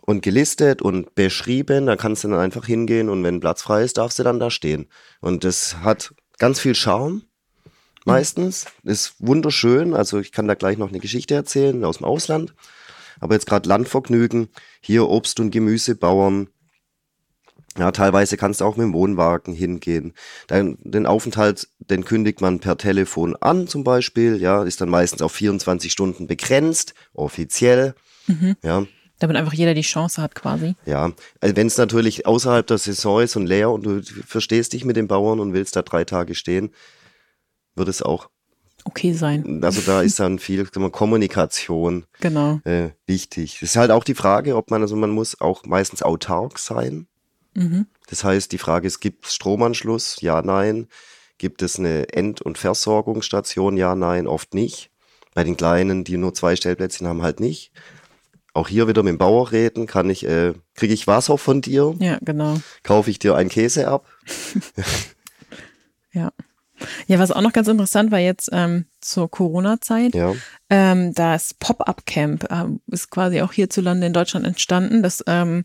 [0.00, 3.98] und gelistet und beschrieben, da kannst du dann einfach hingehen und wenn Platz frei ist,
[3.98, 4.88] darfst du dann da stehen.
[5.20, 7.22] Und das hat ganz viel Charme
[8.06, 8.66] meistens.
[8.84, 9.94] Ist wunderschön.
[9.94, 12.54] Also ich kann da gleich noch eine Geschichte erzählen aus dem Ausland.
[13.20, 14.48] Aber jetzt gerade Landvergnügen,
[14.80, 16.48] hier Obst- und Gemüsebauern.
[17.78, 20.12] Ja, teilweise kannst du auch mit dem Wohnwagen hingehen.
[20.46, 24.36] Dann, den Aufenthalt, den kündigt man per Telefon an zum Beispiel.
[24.36, 27.94] Ja, ist dann meistens auf 24 Stunden begrenzt, offiziell.
[28.26, 28.56] Mhm.
[28.62, 28.84] Ja,
[29.20, 30.74] Damit einfach jeder die Chance hat quasi.
[30.84, 31.12] ja.
[31.40, 34.96] Also wenn es natürlich außerhalb der Saison ist und leer und du verstehst dich mit
[34.96, 36.72] den Bauern und willst da drei Tage stehen,
[37.74, 38.28] wird es auch.
[38.84, 39.62] Okay sein.
[39.62, 42.60] Also da ist dann viel Kommunikation Genau.
[42.64, 43.56] äh, wichtig.
[43.56, 47.06] Es ist halt auch die Frage, ob man, also man muss auch meistens autark sein.
[47.54, 47.86] Mhm.
[48.08, 50.20] Das heißt, die Frage ist, gibt es Stromanschluss?
[50.20, 50.88] Ja, nein.
[51.38, 53.76] Gibt es eine End- und Versorgungsstation?
[53.76, 54.90] Ja, nein, oft nicht.
[55.34, 57.72] Bei den kleinen, die nur zwei Stellplätzchen haben, halt nicht.
[58.54, 61.94] Auch hier wieder mit dem Bauer reden, kann ich, äh, kriege ich Wasser von dir?
[62.00, 62.58] Ja, genau.
[62.82, 64.06] Kaufe ich dir einen Käse ab?
[66.14, 66.30] Ja.
[67.06, 70.34] Ja, was auch noch ganz interessant war jetzt ähm, zur Corona-Zeit, Ja.
[70.70, 75.02] ähm, das Pop-Up-Camp ähm, ist quasi auch hierzulande in Deutschland entstanden.
[75.02, 75.64] Das ähm,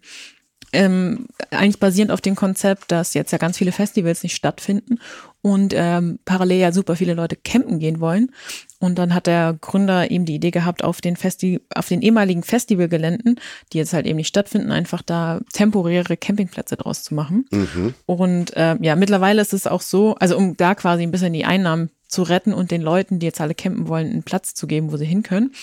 [0.73, 4.99] ähm, eigentlich basierend auf dem Konzept, dass jetzt ja ganz viele Festivals nicht stattfinden
[5.47, 8.31] und ähm, parallel ja super viele Leute campen gehen wollen.
[8.79, 12.43] Und dann hat der Gründer eben die Idee gehabt, auf den Festi auf den ehemaligen
[12.43, 13.39] Festivalgeländen,
[13.71, 17.45] die jetzt halt eben nicht stattfinden, einfach da temporäre Campingplätze draus zu machen.
[17.51, 17.93] Mhm.
[18.05, 21.45] Und äh, ja, mittlerweile ist es auch so, also um da quasi ein bisschen die
[21.45, 24.91] Einnahmen zu retten und den Leuten, die jetzt alle campen wollen, einen Platz zu geben,
[24.91, 25.53] wo sie hin können.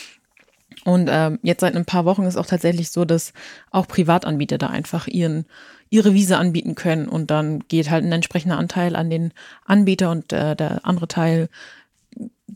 [0.84, 3.32] Und ähm, jetzt seit ein paar Wochen ist auch tatsächlich so, dass
[3.70, 5.46] auch Privatanbieter da einfach ihren
[5.90, 9.32] ihre Wiese anbieten können und dann geht halt ein entsprechender Anteil an den
[9.64, 11.48] Anbieter und äh, der andere Teil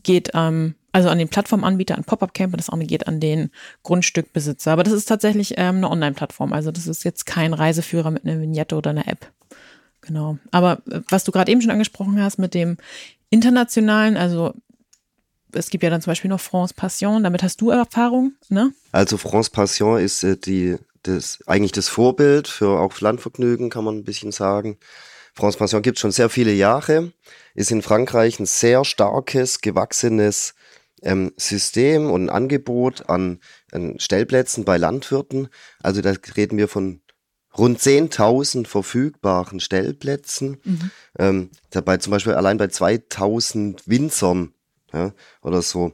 [0.03, 3.51] geht ähm, also an den Plattformanbieter, an Pop-Up Camp und das andere geht an den
[3.83, 4.71] Grundstückbesitzer.
[4.71, 6.51] Aber das ist tatsächlich ähm, eine Online-Plattform.
[6.51, 9.31] Also das ist jetzt kein Reiseführer mit einer Vignette oder einer App.
[10.01, 10.37] Genau.
[10.51, 12.77] Aber äh, was du gerade eben schon angesprochen hast mit dem
[13.29, 14.53] internationalen, also
[15.53, 18.71] es gibt ja dann zum Beispiel noch France Passion, damit hast du Erfahrung, ne?
[18.91, 23.97] Also France Passion ist äh, die, das, eigentlich das Vorbild für auch Landvergnügen, kann man
[23.97, 24.77] ein bisschen sagen.
[25.33, 27.11] France Passion gibt schon sehr viele Jahre,
[27.55, 30.53] ist in Frankreich ein sehr starkes, gewachsenes
[31.01, 33.39] ähm, System und ein Angebot an,
[33.71, 35.47] an Stellplätzen bei Landwirten.
[35.81, 37.01] Also da reden wir von
[37.57, 40.57] rund 10.000 verfügbaren Stellplätzen.
[41.17, 44.53] Ähm, dabei zum Beispiel allein bei 2.000 Winzern
[44.93, 45.93] ja, oder so.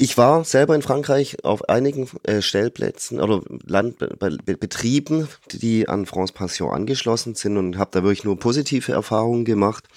[0.00, 5.88] Ich war selber in Frankreich auf einigen äh, Stellplätzen oder Land, bei, Be Betrieben, die
[5.88, 9.88] an France Passion angeschlossen sind und habe da wirklich nur positive Erfahrungen gemacht.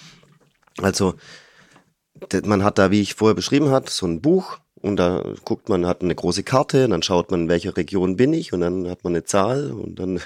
[0.80, 1.14] Also
[2.44, 5.86] man hat da, wie ich vorher beschrieben hat, so ein Buch und da guckt man,
[5.86, 9.04] hat eine große Karte, dann schaut man, in welcher Region bin ich und dann hat
[9.04, 10.20] man eine Zahl und dann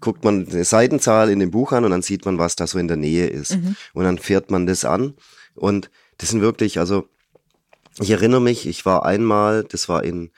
[0.00, 2.78] guckt man eine Seitenzahl in dem Buch an und dann sieht man, was da so
[2.78, 3.58] in der Nähe ist.
[3.94, 5.14] Und dann fährt man das an
[5.54, 7.08] und das sind wirklich, also
[7.98, 10.30] ich erinnere mich, ich war einmal, das war in,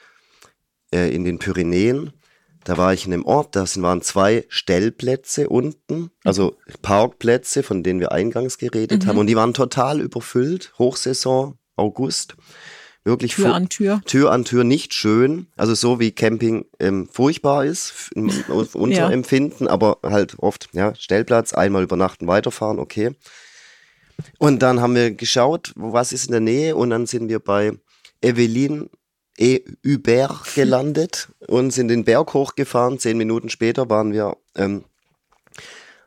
[0.93, 2.13] äh, in den Pyrenäen,
[2.63, 7.99] da war ich in einem Ort, da waren zwei Stellplätze unten, also Parkplätze, von denen
[7.99, 12.35] wir eingangs geredet haben, und die waren total überfüllt, Hochsaison, August,
[13.03, 14.01] wirklich Tür an Tür.
[14.05, 15.47] Tür an Tür nicht schön.
[15.57, 19.09] Also so wie Camping ähm, furchtbar ist, unser Ja.
[19.09, 23.11] Empfinden, aber halt oft, ja, Stellplatz, einmal übernachten, weiterfahren, okay.
[24.37, 27.73] Und dann haben wir geschaut, was ist in der Nähe und dann sind wir bei
[28.21, 28.89] Evelyn
[29.37, 32.99] et Hubert gelandet und sind den Berg hochgefahren.
[32.99, 34.85] Zehn Minuten später waren wir ähm,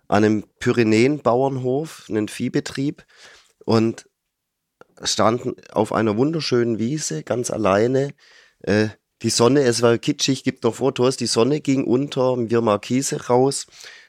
[0.08, 3.04] an einem Pyrenäen-Bauernhof, einen Viehbetrieb
[3.64, 4.08] und
[5.02, 8.14] standen auf einer wunderschönen Wiese ganz alleine.
[8.60, 8.88] Äh,
[9.22, 13.66] die Sonne, es war kitschig, gibt noch Fotos, die Sonne ging unter, wir Markise raus.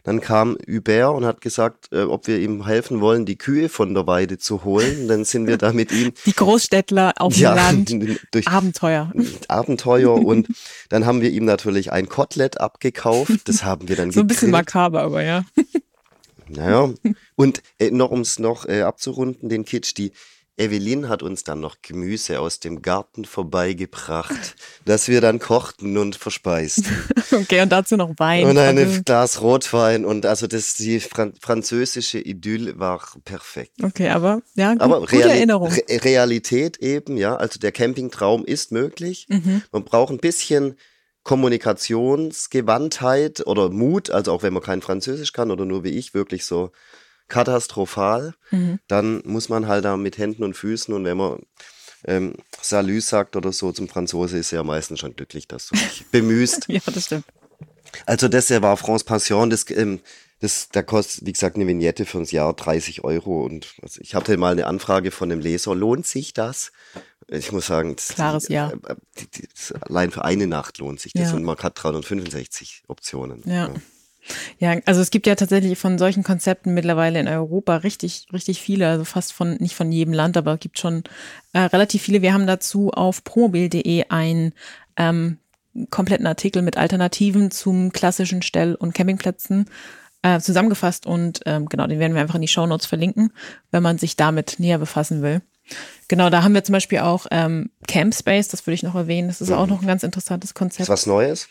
[0.08, 3.93] Dann kam Hubert und hat gesagt, äh, ob wir ihm helfen wollen, die Kühe von
[3.93, 5.10] der Weide zu holen.
[5.10, 7.93] Dann sind wir da mit ihm Die Großstädtler auf dem Land.
[8.32, 9.12] durch Abenteuer.
[9.50, 10.48] Abenteuer und
[10.88, 13.50] dann haben wir ihm natürlich ein Kotelett abgekauft.
[13.50, 14.67] Das haben wir dann So ein bisschen gegrillt.
[14.67, 15.43] makaber, aber ja.
[16.48, 16.89] Naja,
[17.36, 20.13] und äh, noch um es noch äh, abzurunden, den Kitsch, die
[20.58, 26.15] Evelyn hat uns dann noch Gemüse aus dem Garten vorbeigebracht, das wir dann kochten und
[26.15, 26.86] verspeisten.
[27.30, 28.46] Okay, und dazu noch Wein.
[28.46, 33.84] Und ein Glas Rotwein und also das, die Fran französische Idyll war perfekt.
[33.84, 35.70] okay, aber ja, gut, Aber gute Reali Erinnerung.
[35.70, 39.26] Re Realität eben, ja, also der Campingtraum ist möglich.
[39.28, 39.62] Mhm.
[39.74, 40.78] Man braucht ein bisschen
[41.24, 46.46] Kommunikationsgewandtheit oder Mut, also auch wenn man kein Französisch kann oder nur wie ich wirklich
[46.46, 46.72] so
[47.27, 48.79] katastrophal, Mhm.
[48.87, 51.39] dann muss man halt da mit Händen und Füßen und wenn man
[52.05, 55.75] ähm, Salü sagt oder so zum Franzose, ist er ja meistens schon glücklich, dass du
[55.75, 56.65] dich bemühst.
[56.69, 57.25] Ja, das stimmt.
[58.05, 59.99] Also das hier war France Passion, das, ähm,
[60.39, 64.13] das, da kostet, wie gesagt, eine Vignette für ein Jahr 30 Euro und also ich
[64.13, 66.71] hatte mal eine Anfrage von einem Leser, lohnt sich das?
[67.29, 68.69] Ich muss sagen, das, Klares Ja.
[68.69, 71.35] äh, die, die, das, allein für eine Nacht lohnt sich das Ja.
[71.35, 73.41] und man hat 365 Optionen.
[73.45, 73.67] Ja.
[73.67, 73.73] Ja,
[74.85, 79.05] also es gibt ja tatsächlich von solchen Konzepten mittlerweile in Europa richtig, richtig viele, also
[79.05, 81.03] fast von, nicht von jedem Land, aber es gibt schon
[81.53, 82.21] äh, relativ viele.
[82.21, 84.53] Wir haben dazu auf promobil.de einen
[84.97, 85.37] ähm,
[85.89, 89.69] kompletten Artikel mit Alternativen zum klassischen Stell- und Campingplätzen
[90.23, 93.31] äh, zusammengefasst und ähm, genau, den werden wir einfach in die Shownotes verlinken,
[93.71, 95.41] wenn man sich damit näher befassen will.
[96.08, 99.27] Genau, da haben wir zum Beispiel auch ähm, Camp Space, das würde ich noch erwähnen.
[99.27, 100.88] Das ist auch noch ein ganz interessantes Ist Konzept.
[100.89, 101.49] was Neues?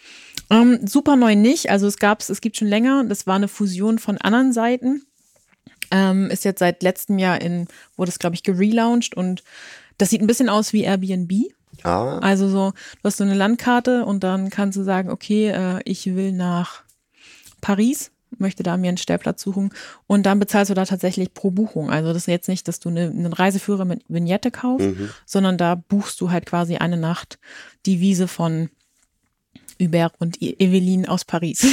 [0.51, 1.71] Ähm, super neu nicht.
[1.71, 3.05] Also es gab's, es gibt schon länger.
[3.05, 5.03] Das war eine Fusion von anderen Seiten.
[5.91, 9.45] Ähm, ist jetzt seit letztem Jahr in, wurde es, glaube ich, gelauncht und
[9.99, 11.33] das sieht ein bisschen aus wie Airbnb.
[11.83, 15.81] Ah, Also so, du hast so eine Landkarte und dann kannst du sagen, okay, äh,
[15.85, 16.83] ich will nach
[17.61, 19.71] Paris, möchte da mir einen Stellplatz suchen
[20.07, 21.91] und dann bezahlst du da tatsächlich pro Buchung.
[21.91, 25.11] Also das ist jetzt nicht, dass du eine, einen Reiseführer mit Vignette kaufst, Mhm.
[25.25, 27.39] sondern da buchst du halt quasi eine Nacht
[27.87, 28.71] die Wiese von
[29.81, 31.67] Hubert und E- Evelyn aus Paris.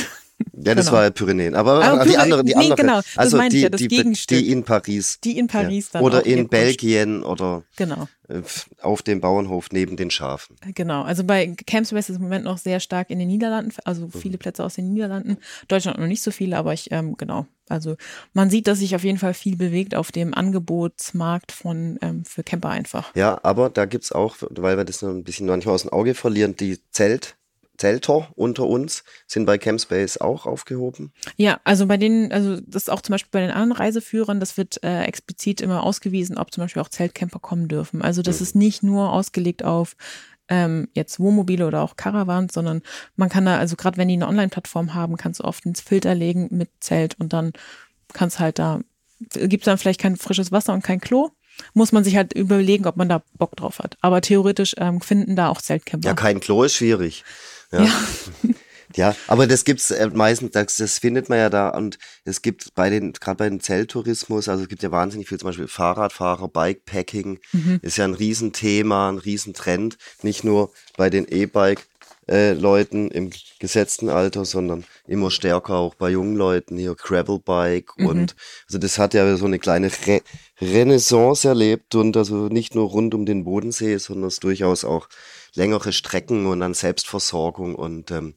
[0.54, 0.98] Ja, das genau.
[0.98, 1.56] war ja Pyrenäen.
[1.56, 2.76] Aber Aber die Pyre- andere, die nee, andere.
[2.82, 3.82] genau, also meinte ich die, ja, das
[4.28, 5.20] die, die in Paris.
[5.24, 6.00] Die in Paris ja.
[6.00, 8.08] dann Oder in Belgien oder Genau.
[8.28, 8.42] äh,
[8.82, 10.56] auf dem Bauernhof neben den Schafen.
[10.76, 14.38] Genau, also bei Campspace ist im Moment noch sehr stark in den Niederlanden, also viele
[14.38, 15.38] Plätze aus den Niederlanden.
[15.68, 17.46] Deutschland noch nicht so viele, aber ich, ähm, genau.
[17.70, 17.96] Also
[18.34, 22.44] man sieht, dass sich auf jeden Fall viel bewegt auf dem Angebotsmarkt von ähm, für
[22.44, 23.16] Camper einfach.
[23.16, 26.14] Ja, aber da gibt's auch, weil wir das noch ein bisschen manchmal aus dem Auge
[26.14, 27.36] verlieren, die Zelt,
[27.78, 31.12] Zelter unter uns sind bei Campspace auch aufgehoben.
[31.38, 34.58] Ja, also bei denen, also das ist auch zum Beispiel bei den anderen Reiseführern, das
[34.58, 38.02] wird äh, explizit immer ausgewiesen, ob zum Beispiel auch Zeltcamper kommen dürfen.
[38.02, 39.96] Also das ist nicht nur ausgelegt auf
[40.50, 42.82] ähm, jetzt Wohnmobile oder auch Caravans, sondern
[43.16, 46.16] man kann da, also gerade wenn die eine Online-Plattform haben, kannst du oft ins Filter
[46.16, 47.54] legen mit Zelt und dann
[48.14, 48.82] kannst halt da,
[49.34, 51.30] gibt's dann vielleicht kein frisches Wasser und kein Klo.
[51.76, 53.96] Muss man sich halt überlegen, ob man da Bock drauf hat.
[54.02, 56.08] Aber theoretisch ähm, finden da auch Zeltcamper.
[56.08, 57.24] Ja, kein Klo ist schwierig.
[57.74, 57.88] Ja.
[58.96, 62.76] Ja, aber das gibt's äh, meistens, das, das findet man ja da und es gibt
[62.76, 66.48] bei den, gerade bei dem Zelttourismus, also es gibt ja wahnsinnig viel, zum Beispiel Fahrradfahrer,
[66.48, 67.40] Bikepacking,
[67.82, 71.88] ist ja ein Riesenthema, ein Riesentrend, nicht nur bei den E-Bike,
[72.30, 78.36] äh, Leuten im gesetzten Alter, sondern immer stärker auch bei jungen Leuten hier Gravelbike und
[78.68, 80.22] also das hat ja so eine kleine Re
[80.62, 85.10] Renaissance erlebt und also nicht nur rund um den Bodensee, sondern es durchaus auch
[85.56, 88.36] längere Strecken und dann Selbstversorgung und ähm,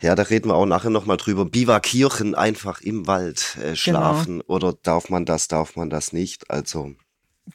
[0.00, 1.44] ja, da reden wir auch nachher nochmal drüber.
[1.44, 6.50] Bivakieren einfach im Wald äh, schlafen oder darf man das, darf man das nicht?
[6.50, 6.94] Also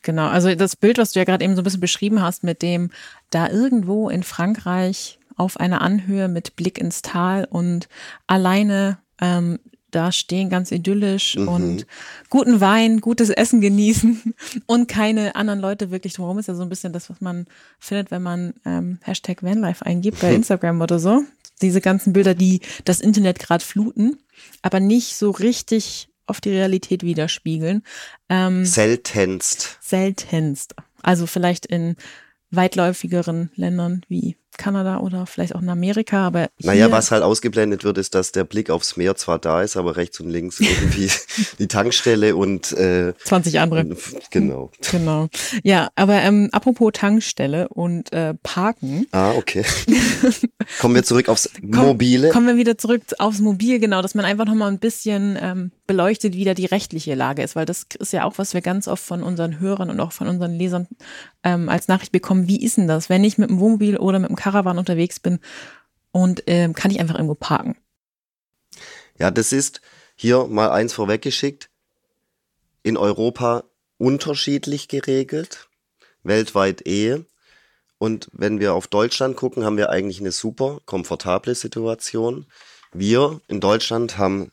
[0.01, 2.61] Genau, also das Bild, was du ja gerade eben so ein bisschen beschrieben hast, mit
[2.61, 2.89] dem
[3.29, 7.87] da irgendwo in Frankreich auf einer Anhöhe mit Blick ins Tal und
[8.27, 9.59] alleine ähm,
[9.93, 11.85] da stehen ganz idyllisch und
[12.29, 14.33] guten Wein, gutes Essen genießen
[14.65, 17.45] und keine anderen Leute wirklich drumherum ist ja so ein bisschen das, was man
[17.79, 21.23] findet, wenn man ähm, Hashtag Vanlife eingibt bei Instagram oder so.
[21.61, 24.17] Diese ganzen Bilder, die das Internet gerade fluten,
[24.61, 27.83] aber nicht so richtig auf die Realität widerspiegeln.
[28.29, 29.77] Ähm, seltenst.
[29.81, 30.75] seltenst.
[31.01, 31.95] Also vielleicht in
[32.49, 37.97] weitläufigeren Ländern wie Kanada oder vielleicht auch in Amerika, aber naja, was halt ausgeblendet wird,
[37.97, 41.09] ist, dass der Blick aufs Meer zwar da ist, aber rechts und links irgendwie
[41.59, 43.85] die Tankstelle und äh, 20 andere.
[44.31, 44.71] Genau.
[44.91, 45.27] Genau.
[45.63, 49.07] Ja, aber ähm, apropos Tankstelle und äh, Parken.
[49.11, 49.65] Ah, okay.
[50.79, 52.29] kommen wir zurück aufs Mobile.
[52.29, 56.33] Kommen wir wieder zurück aufs Mobil, genau, dass man einfach nochmal ein bisschen ähm, beleuchtet,
[56.33, 59.03] wie da die rechtliche Lage ist, weil das ist ja auch, was wir ganz oft
[59.03, 60.87] von unseren Hörern und auch von unseren Lesern
[61.43, 62.47] ähm, als Nachricht bekommen.
[62.47, 65.39] Wie ist denn das, wenn ich mit dem Wohnmobil oder mit dem Caravan unterwegs bin
[66.11, 67.75] und ähm, kann ich einfach irgendwo parken?
[69.19, 69.81] Ja, das ist
[70.15, 71.69] hier mal eins vorweggeschickt.
[72.81, 73.63] In Europa
[73.97, 75.67] unterschiedlich geregelt,
[76.23, 77.23] weltweit eh.
[77.97, 82.45] Und wenn wir auf Deutschland gucken, haben wir eigentlich eine super komfortable Situation.
[82.91, 84.51] Wir in Deutschland haben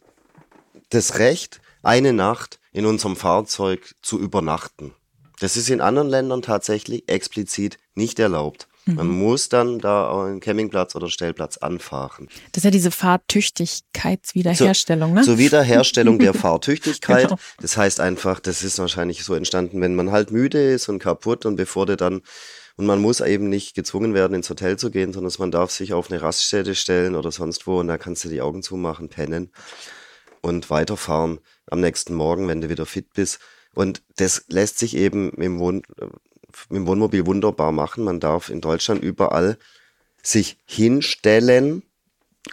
[0.90, 4.94] das Recht, eine Nacht in unserem Fahrzeug zu übernachten.
[5.40, 8.68] Das ist in anderen Ländern tatsächlich explizit nicht erlaubt.
[8.87, 9.18] Man mhm.
[9.18, 12.29] muss dann da einen Campingplatz oder Stellplatz anfahren.
[12.53, 15.22] Das ist ja diese Fahrtüchtigkeitswiederherstellung, ne?
[15.22, 17.29] Zur Wiederherstellung der Fahrtüchtigkeit.
[17.29, 17.38] Genau.
[17.61, 21.46] Das heißt einfach, das ist wahrscheinlich so entstanden, wenn man halt müde ist und kaputt
[21.46, 22.22] und bevor der dann
[22.76, 25.92] und man muss eben nicht gezwungen werden, ins Hotel zu gehen, sondern man darf sich
[25.92, 29.53] auf eine Raststätte stellen oder sonst wo und da kannst du die Augen zumachen, pennen
[30.42, 33.38] und weiterfahren am nächsten Morgen, wenn du wieder fit bist.
[33.74, 35.83] Und das lässt sich eben im, Wohn
[36.70, 38.05] im Wohnmobil wunderbar machen.
[38.05, 39.59] Man darf in Deutschland überall
[40.22, 41.83] sich hinstellen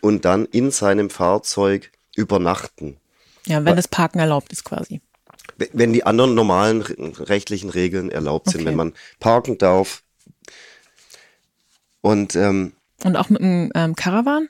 [0.01, 2.97] und dann in seinem Fahrzeug übernachten.
[3.45, 5.01] Ja, wenn das Parken erlaubt ist quasi.
[5.73, 8.69] Wenn die anderen normalen rechtlichen Regeln erlaubt sind, okay.
[8.69, 10.03] wenn man parken darf.
[12.01, 12.73] Und, ähm,
[13.03, 14.49] und auch mit einem ähm, Caravan?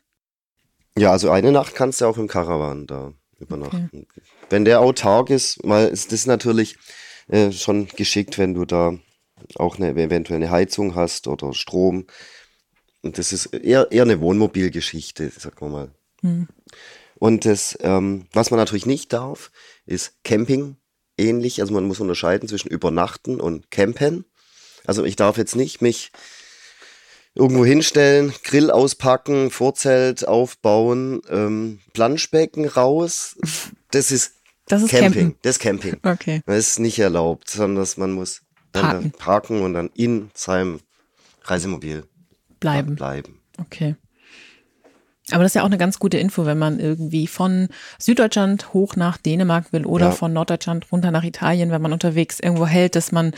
[0.97, 3.89] Ja, also eine Nacht kannst du auch im Caravan da übernachten.
[3.93, 4.21] Okay.
[4.49, 6.77] Wenn der autark ist, mal ist das natürlich
[7.27, 8.97] äh, schon geschickt, wenn du da
[9.55, 12.07] auch eine eventuell eine Heizung hast oder Strom.
[13.01, 15.91] Und das ist eher, eher eine Wohnmobilgeschichte, sagen wir mal.
[16.21, 16.47] Mhm.
[17.15, 19.51] Und das, ähm, was man natürlich nicht darf,
[19.85, 20.77] ist Camping
[21.17, 21.61] ähnlich.
[21.61, 24.25] Also man muss unterscheiden zwischen Übernachten und Campen.
[24.85, 26.11] Also ich darf jetzt nicht mich
[27.37, 33.37] irgendwo hinstellen, Grill auspacken, Vorzelt aufbauen, ähm, Planschbecken raus.
[33.91, 34.33] Das ist,
[34.65, 35.13] das ist Camping.
[35.13, 35.35] Campen.
[35.43, 35.97] Das ist Camping.
[36.03, 36.41] Okay.
[36.45, 39.11] Das ist nicht erlaubt, sondern man muss dann parken.
[39.11, 40.79] parken und dann in seinem
[41.43, 42.03] Reisemobil
[42.59, 42.95] bleiben.
[42.95, 43.39] bleiben.
[43.59, 43.95] Okay.
[45.31, 47.67] Aber das ist ja auch eine ganz gute Info, wenn man irgendwie von
[47.99, 50.11] Süddeutschland hoch nach Dänemark will oder ja.
[50.11, 53.33] von Norddeutschland runter nach Italien, wenn man unterwegs irgendwo hält, dass man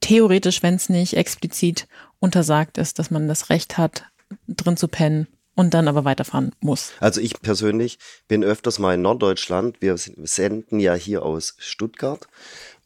[0.00, 4.04] theoretisch, wenn es nicht explizit untersagt ist, dass man das Recht hat,
[4.48, 6.92] drin zu pennen und dann aber weiterfahren muss.
[7.00, 7.98] Also ich persönlich
[8.28, 9.80] bin öfters mal in Norddeutschland.
[9.80, 12.28] Wir senden ja hier aus Stuttgart.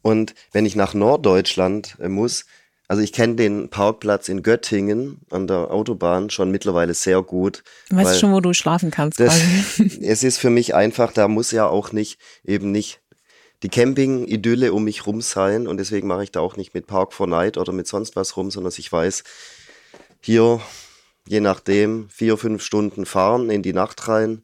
[0.01, 2.45] Und wenn ich nach Norddeutschland äh, muss,
[2.87, 7.63] also ich kenne den Parkplatz in Göttingen an der Autobahn schon mittlerweile sehr gut.
[7.89, 9.19] Du weißt schon, wo du schlafen kannst.
[9.19, 9.39] Das,
[10.01, 13.00] es ist für mich einfach, da muss ja auch nicht eben nicht
[13.63, 17.13] die Camping-Idylle um mich rum sein und deswegen mache ich da auch nicht mit Park
[17.13, 19.23] for Night oder mit sonst was rum, sondern ich weiß,
[20.21, 20.61] hier,
[21.27, 24.43] je nachdem, vier, fünf Stunden fahren in die Nacht rein,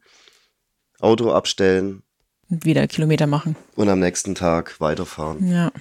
[1.00, 2.04] Auto abstellen.
[2.50, 3.56] Und wieder Kilometer machen.
[3.76, 5.48] Und am nächsten Tag weiterfahren.
[5.48, 5.72] Ja.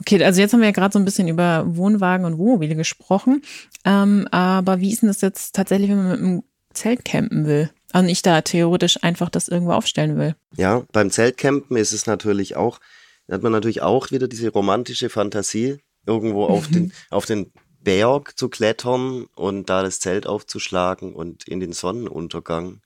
[0.00, 3.42] Okay, also jetzt haben wir ja gerade so ein bisschen über Wohnwagen und Wohnmobile gesprochen.
[3.84, 7.70] Ähm, aber wie ist denn das jetzt tatsächlich, wenn man mit einem Zelt campen will?
[7.92, 10.34] Und ich da theoretisch einfach das irgendwo aufstellen will.
[10.56, 12.80] Ja, beim Zeltcampen ist es natürlich auch,
[13.26, 16.54] da hat man natürlich auch wieder diese romantische Fantasie, irgendwo mhm.
[16.54, 21.72] auf, den, auf den Berg zu klettern und da das Zelt aufzuschlagen und in den
[21.72, 22.80] Sonnenuntergang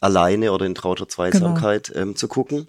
[0.00, 2.00] alleine oder in trauter Zweisamkeit genau.
[2.00, 2.68] ähm, zu gucken.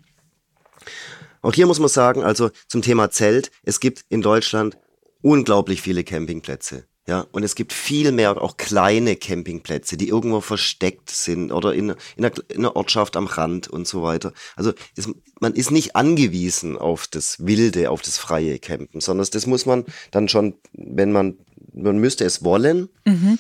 [1.42, 4.78] Auch hier muss man sagen, also zum Thema Zelt, es gibt in Deutschland
[5.22, 6.86] unglaublich viele Campingplätze.
[7.08, 11.96] Ja, und es gibt viel mehr auch kleine Campingplätze, die irgendwo versteckt sind oder in,
[12.16, 14.34] in, einer, in einer Ortschaft am Rand und so weiter.
[14.56, 15.10] Also es,
[15.40, 19.86] man ist nicht angewiesen auf das wilde, auf das freie Campen, sondern das muss man
[20.12, 21.40] dann schon, wenn man,
[21.74, 23.40] man müsste es wollen, mhm.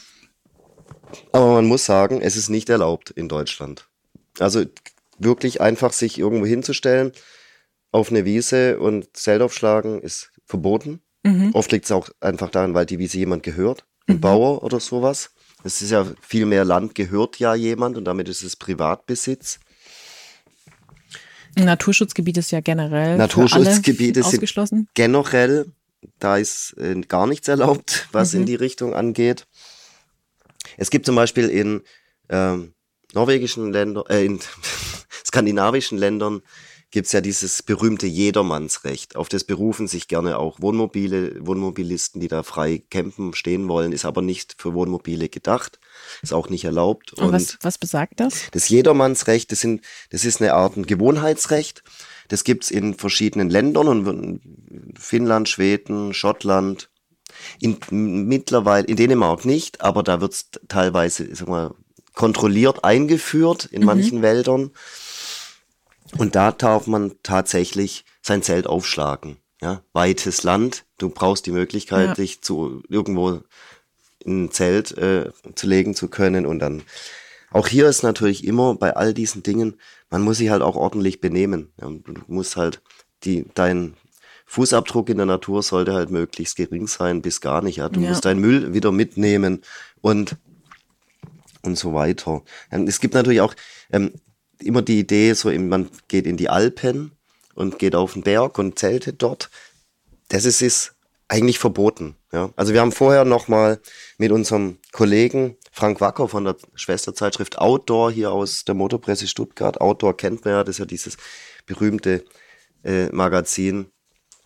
[1.32, 3.88] aber man muss sagen, es ist nicht erlaubt in Deutschland.
[4.40, 4.66] Also
[5.20, 7.12] wirklich einfach sich irgendwo hinzustellen
[7.92, 11.02] auf eine Wiese und Zelt aufschlagen ist verboten.
[11.24, 11.52] Mhm.
[11.54, 14.22] Oft liegt es auch einfach daran, weil die Wiese jemand gehört, ein mhm.
[14.22, 15.32] Bauer oder sowas.
[15.64, 19.60] Es ist ja viel mehr Land gehört ja jemand und damit ist es Privatbesitz.
[21.56, 25.66] Naturschutzgebiet ist ja generell Naturschutzgebiete sind generell,
[26.18, 28.40] da ist äh, gar nichts erlaubt, was mhm.
[28.40, 29.48] in die Richtung angeht.
[30.78, 31.82] Es gibt zum Beispiel in
[32.30, 32.74] ähm,
[33.14, 34.40] norwegischen Ländern, äh, in
[35.26, 36.42] skandinavischen Ländern
[36.92, 39.16] gibt's ja dieses berühmte Jedermannsrecht.
[39.16, 44.06] Auf das berufen sich gerne auch Wohnmobile, Wohnmobilisten, die da frei campen, stehen wollen, ist
[44.06, 45.80] aber nicht für Wohnmobile gedacht,
[46.22, 47.14] ist auch nicht erlaubt.
[47.14, 48.52] Und, Und was, was besagt das?
[48.52, 51.84] Das Jedermannsrecht, das, sind, das ist eine Art ein Gewohnheitsrecht.
[52.28, 54.42] Das gibt's in verschiedenen Ländern und
[54.98, 56.90] Finnland, Schweden, Schottland,
[57.60, 61.74] in, mittlerweile, in Dänemark nicht, aber da wird's teilweise, sag mal,
[62.14, 63.86] kontrolliert eingeführt in mhm.
[63.86, 64.72] manchen Wäldern.
[66.18, 69.38] Und da darf man tatsächlich sein Zelt aufschlagen.
[69.62, 70.86] Ja, weites Land.
[70.98, 72.14] Du brauchst die Möglichkeit, ja.
[72.16, 73.42] dich zu irgendwo
[74.20, 76.46] in ein Zelt äh, zu legen zu können.
[76.46, 76.84] Und dann
[77.52, 81.22] auch hier ist natürlich immer bei all diesen Dingen, man muss sich halt auch ordentlich
[81.22, 81.72] benehmen.
[81.80, 82.82] Ja, du musst halt
[83.24, 83.96] die, dein
[84.46, 87.78] Fußabdruck in der Natur sollte halt möglichst gering sein, bis gar nicht.
[87.78, 87.88] Ja.
[87.88, 88.10] Du ja.
[88.10, 89.62] musst deinen Müll wieder mitnehmen
[90.02, 90.38] und
[91.64, 92.42] und so weiter.
[92.72, 93.54] Ähm, es gibt natürlich auch
[93.92, 94.14] ähm,
[94.64, 97.12] immer die Idee, so man geht in die Alpen
[97.56, 99.50] und geht auf den Berg und zeltet dort.
[100.30, 100.96] Das ist, ist
[101.28, 102.16] eigentlich verboten.
[102.32, 102.52] Ja.
[102.56, 103.80] Also wir haben vorher nochmal
[104.18, 109.80] mit unserem Kollegen Frank Wacker von der Schwesterzeitschrift Outdoor hier aus der Motorpresse Stuttgart.
[109.80, 111.18] Outdoor kennt man ja, das ist ja dieses
[111.66, 112.26] berühmte
[112.84, 113.88] äh, Magazin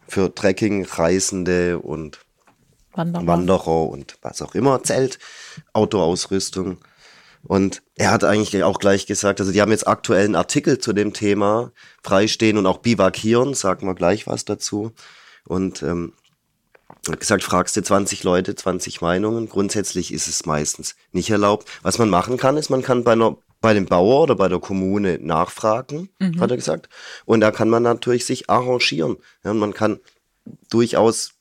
[0.07, 2.19] für Trekking-Reisende und
[2.93, 3.27] Wanderer.
[3.27, 5.19] Wanderer und was auch immer, Zelt,
[5.73, 6.77] Outdoor-Ausrüstung.
[7.45, 11.13] Und er hat eigentlich auch gleich gesagt, also die haben jetzt aktuellen Artikel zu dem
[11.13, 11.71] Thema
[12.03, 14.91] freistehen und auch bivakieren, sagen wir gleich was dazu.
[15.45, 16.13] Und ähm,
[17.07, 19.47] hat gesagt, fragst du 20 Leute, 20 Meinungen.
[19.47, 21.67] Grundsätzlich ist es meistens nicht erlaubt.
[21.83, 24.59] Was man machen kann, ist, man kann bei einer bei dem Bauer oder bei der
[24.59, 26.39] Kommune nachfragen, mhm.
[26.39, 26.87] hat er gesagt.
[27.25, 29.17] Und da kann man natürlich sich arrangieren.
[29.43, 29.99] Ja, und man kann
[30.69, 31.33] durchaus,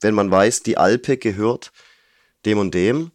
[0.00, 1.72] wenn man weiß, die Alpe gehört
[2.44, 3.10] dem und dem,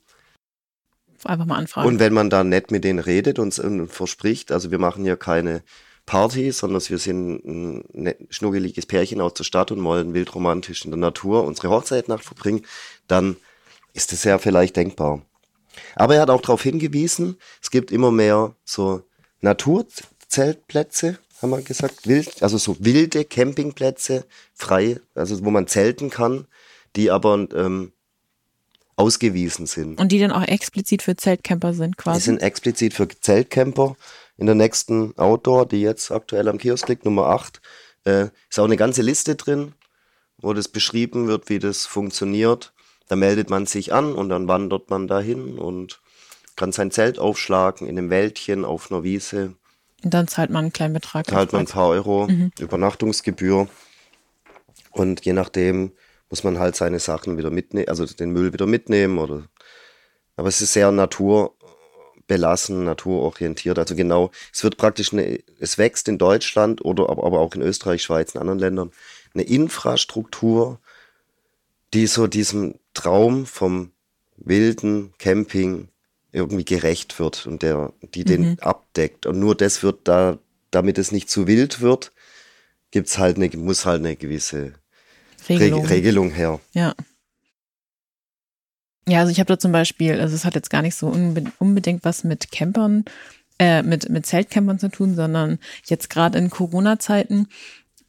[1.25, 1.87] einfach mal anfragen.
[1.87, 5.17] Und wenn man da nett mit denen redet und, und verspricht, also wir machen hier
[5.17, 5.63] keine
[6.05, 10.97] Party, sondern wir sind ein schnuggeliges Pärchen aus der Stadt und wollen wildromantisch in der
[10.97, 12.65] Natur unsere Hochzeitnacht verbringen,
[13.07, 13.37] dann
[13.93, 15.21] ist das ja vielleicht denkbar.
[15.95, 19.03] Aber er hat auch darauf hingewiesen, es gibt immer mehr so
[19.41, 26.45] Naturzeltplätze, haben wir gesagt, wild, also so wilde Campingplätze, frei, also wo man zelten kann,
[26.95, 27.93] die aber ähm,
[29.01, 29.99] ausgewiesen sind.
[29.99, 32.19] Und die dann auch explizit für Zeltcamper sind quasi?
[32.19, 33.95] Die sind explizit für Zeltcamper.
[34.37, 37.61] In der nächsten Outdoor, die jetzt aktuell am Kiosk liegt, Nummer 8,
[38.05, 39.73] äh, ist auch eine ganze Liste drin,
[40.37, 42.73] wo das beschrieben wird, wie das funktioniert.
[43.07, 45.99] Da meldet man sich an und dann wandert man dahin und
[46.55, 49.55] kann sein Zelt aufschlagen in einem Wäldchen auf einer Wiese.
[50.03, 51.27] Und dann zahlt man einen kleinen Betrag.
[51.27, 52.51] Zahlt man ein paar Euro mhm.
[52.59, 53.67] Übernachtungsgebühr.
[54.91, 55.91] Und je nachdem,
[56.31, 59.43] muss man halt seine Sachen wieder mitnehmen, also den Müll wieder mitnehmen oder.
[60.37, 63.77] Aber es ist sehr naturbelassen, naturorientiert.
[63.77, 68.01] Also genau, es wird praktisch eine, es wächst in Deutschland oder aber auch in Österreich,
[68.01, 68.91] Schweiz, in anderen Ländern
[69.33, 70.79] eine Infrastruktur,
[71.93, 73.91] die so diesem Traum vom
[74.37, 75.89] wilden Camping
[76.31, 78.59] irgendwie gerecht wird und der, die den mhm.
[78.61, 79.25] abdeckt.
[79.25, 80.39] Und nur das wird da,
[80.71, 82.13] damit es nicht zu wild wird,
[82.91, 84.75] gibt's halt eine, muss halt eine gewisse
[85.49, 86.59] Regelung, Regelung her.
[86.73, 86.93] Ja.
[89.07, 91.07] Ja, also ich habe da zum Beispiel, also es hat jetzt gar nicht so
[91.59, 93.03] unbedingt was mit Campern,
[93.59, 97.47] äh, mit, mit Zeltcampern zu tun, sondern jetzt gerade in Corona-Zeiten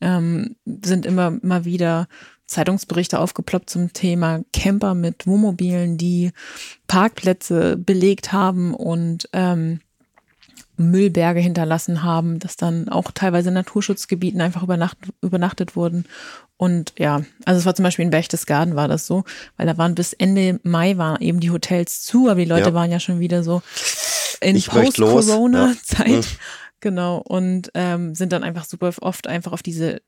[0.01, 2.09] ähm, sind immer mal wieder
[2.47, 6.33] Zeitungsberichte aufgeploppt zum Thema Camper mit Wohnmobilen, die
[6.87, 9.81] Parkplätze belegt haben und ähm,
[10.77, 16.05] Müllberge hinterlassen haben, dass dann auch teilweise in Naturschutzgebieten einfach übernacht, übernachtet wurden.
[16.63, 19.25] Und ja, also es war zum Beispiel in Berchtesgaden war das so,
[19.57, 22.75] weil da waren bis Ende Mai waren eben die Hotels zu, aber die Leute ja.
[22.75, 23.63] waren ja schon wieder so
[24.41, 26.09] in Post-Corona-Zeit.
[26.09, 26.17] Ja.
[26.19, 26.25] Mhm.
[26.81, 30.03] Genau, und ähm, sind dann einfach super oft einfach auf diese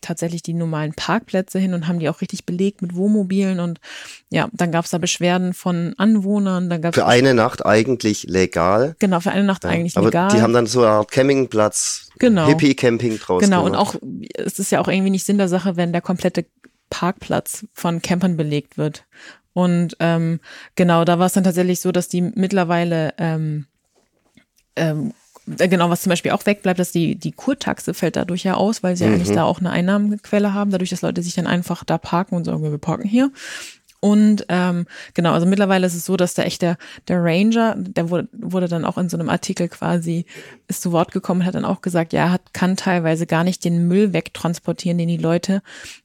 [0.00, 3.80] tatsächlich die normalen Parkplätze hin und haben die auch richtig belegt mit Wohnmobilen und
[4.30, 6.70] ja, dann gab es da Beschwerden von Anwohnern.
[6.70, 8.96] Dann gab's für eine Nacht eigentlich legal.
[8.98, 10.30] Genau, für eine Nacht ja, eigentlich aber legal.
[10.30, 12.46] Die haben dann so eine Art Campingplatz, genau.
[12.46, 13.48] Hippie-Camping draußen.
[13.48, 13.94] Genau, gemacht.
[13.94, 14.02] und auch,
[14.34, 16.46] es ist ja auch irgendwie nicht Sinn der Sache, wenn der komplette
[16.90, 19.04] Parkplatz von Campern belegt wird.
[19.54, 20.40] Und ähm,
[20.76, 23.66] genau, da war es dann tatsächlich so, dass die mittlerweile ähm,
[24.76, 28.54] ähm, äh, genau, was zum Beispiel auch wegbleibt, dass die, die Kurtaxe fällt dadurch ja
[28.54, 29.14] aus, weil sie mhm.
[29.14, 32.44] eigentlich da auch eine Einnahmenquelle haben, dadurch, dass Leute sich dann einfach da parken und
[32.44, 33.30] sagen, wir parken hier.
[34.04, 36.76] Und ähm, genau, also mittlerweile ist es so, dass da echt der,
[37.06, 40.26] der Ranger, der wurde, wurde dann auch in so einem Artikel quasi,
[40.66, 43.86] ist zu Wort gekommen, hat dann auch gesagt, ja, hat, kann teilweise gar nicht den
[43.86, 45.62] Müll wegtransportieren, den die Leute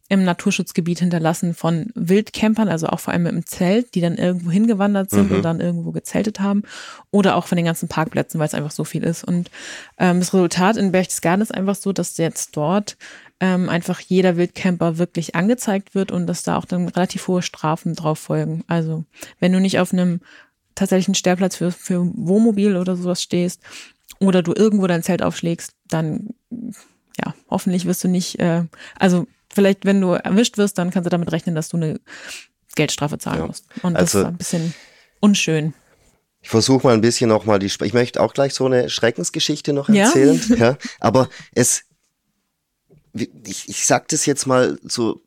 [0.10, 5.10] im Naturschutzgebiet hinterlassen von Wildcampern, also auch vor allem im Zelt, die dann irgendwo hingewandert
[5.10, 5.38] sind Mhm.
[5.38, 6.62] und dann irgendwo gezeltet haben.
[7.10, 9.24] Oder auch von den ganzen Parkplätzen, weil es einfach so viel ist.
[9.24, 9.50] Und
[9.98, 12.96] ähm, das Resultat in Berchtesgaden ist einfach so, dass jetzt dort
[13.40, 17.94] ähm, einfach jeder Wildcamper wirklich angezeigt wird und dass da auch dann relativ hohe Strafen
[17.96, 18.64] drauf folgen.
[18.68, 19.04] Also
[19.40, 20.22] wenn du nicht auf einem
[20.76, 23.62] tatsächlichen Stellplatz für, für Wohnmobil oder sowas stehst
[24.20, 26.30] oder du irgendwo dein Zelt aufschlägst, dann
[27.24, 28.64] ja, hoffentlich wirst du nicht, äh,
[29.00, 32.00] also vielleicht, wenn du erwischt wirst, dann kannst du damit rechnen, dass du eine
[32.76, 33.48] Geldstrafe zahlen Ja.
[33.48, 33.66] musst.
[33.82, 34.74] Und Also- das war ein bisschen
[35.20, 35.74] unschön.
[36.42, 39.90] Ich versuche mal ein bisschen nochmal die, ich möchte auch gleich so eine Schreckensgeschichte noch
[39.90, 40.06] Ja.
[40.06, 40.40] erzählen.
[40.58, 40.78] Ja.
[41.00, 41.84] aber es,
[43.46, 45.22] ich, ich sag das jetzt mal so,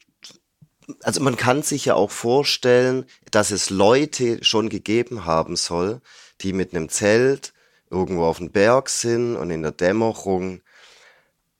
[1.03, 6.01] also man kann sich ja auch vorstellen, dass es Leute schon gegeben haben soll,
[6.41, 7.53] die mit einem Zelt
[7.91, 10.62] irgendwo auf dem Berg sind und in der Dämmerung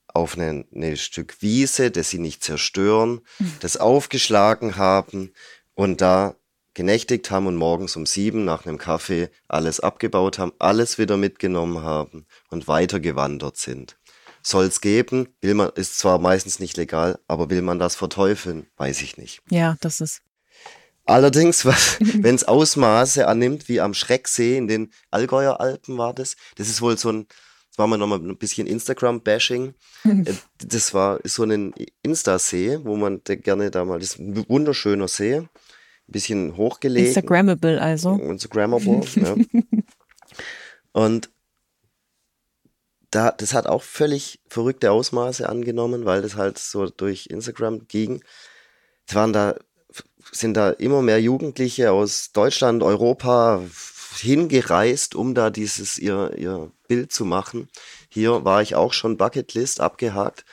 [0.09, 3.21] auf ein eine Stück Wiese, das sie nicht zerstören,
[3.61, 5.33] das aufgeschlagen haben
[5.75, 6.35] und da
[6.75, 11.83] genächtigt haben und morgens um sieben nach einem Kaffee alles abgebaut haben, alles wieder mitgenommen
[11.83, 13.99] haben und weitergewandert sind.
[14.43, 19.03] Soll's geben, will man, ist zwar meistens nicht legal, aber will man das verteufeln, weiß
[19.03, 19.41] ich nicht.
[19.51, 20.23] Ja, das ist,
[21.11, 21.65] Allerdings,
[22.01, 26.81] wenn es Ausmaße annimmt, wie am Schrecksee in den Allgäuer Alpen war das, das ist
[26.81, 27.27] wohl so ein,
[27.71, 29.75] das war mal nochmal ein bisschen Instagram-Bashing.
[30.05, 30.33] Äh,
[30.67, 35.37] Das war so ein Insta-See, wo man gerne da mal, das ist ein wunderschöner See,
[35.37, 35.49] ein
[36.07, 37.09] bisschen hochgelegt.
[37.09, 38.17] Instagrammable also.
[38.17, 39.37] Instagrammable, ja.
[40.93, 41.31] Und
[43.11, 48.23] da, das hat auch völlig verrückte Ausmaße angenommen, weil das halt so durch Instagram ging.
[49.07, 49.57] Es waren da,
[50.33, 53.63] sind da immer mehr Jugendliche aus Deutschland, Europa
[54.19, 57.69] hingereist, um da dieses, ihr, ihr Bild zu machen.
[58.09, 60.45] Hier war ich auch schon Bucketlist abgehakt.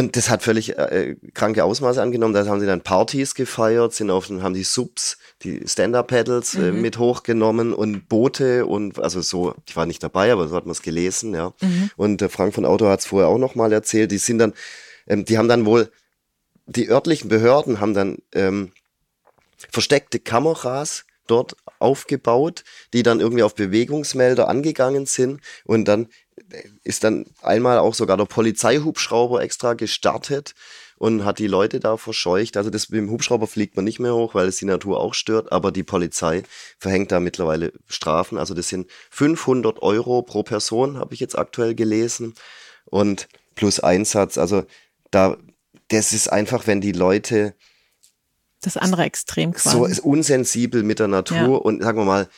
[0.00, 2.32] Und das hat völlig äh, kranke Ausmaße angenommen.
[2.32, 6.96] Da haben sie dann Partys gefeiert, sind auf, haben die Subs, die Stand-Up-Pedals äh, mit
[6.96, 10.80] hochgenommen und Boote und also so, ich war nicht dabei, aber so hat man es
[10.80, 11.52] gelesen, ja.
[11.98, 14.10] Und der Frank von Auto hat es vorher auch nochmal erzählt.
[14.10, 14.54] Die sind dann,
[15.06, 15.90] ähm, die haben dann wohl,
[16.64, 18.72] die örtlichen Behörden haben dann ähm,
[19.70, 26.08] versteckte Kameras dort aufgebaut, die dann irgendwie auf Bewegungsmelder angegangen sind und dann
[26.84, 30.54] ist dann einmal auch sogar der Polizeihubschrauber extra gestartet
[30.96, 32.56] und hat die Leute da verscheucht.
[32.56, 35.14] Also das mit dem Hubschrauber fliegt man nicht mehr hoch, weil es die Natur auch
[35.14, 36.42] stört, aber die Polizei
[36.78, 38.36] verhängt da mittlerweile Strafen.
[38.38, 42.34] Also das sind 500 Euro pro Person, habe ich jetzt aktuell gelesen
[42.84, 44.36] und plus Einsatz.
[44.36, 44.64] Also
[45.10, 45.36] da,
[45.88, 47.54] das ist einfach, wenn die Leute
[48.60, 49.76] Das andere Extrem quasi.
[49.76, 51.46] so ist unsensibel mit der Natur Ja.
[51.46, 52.28] und sagen wir mal,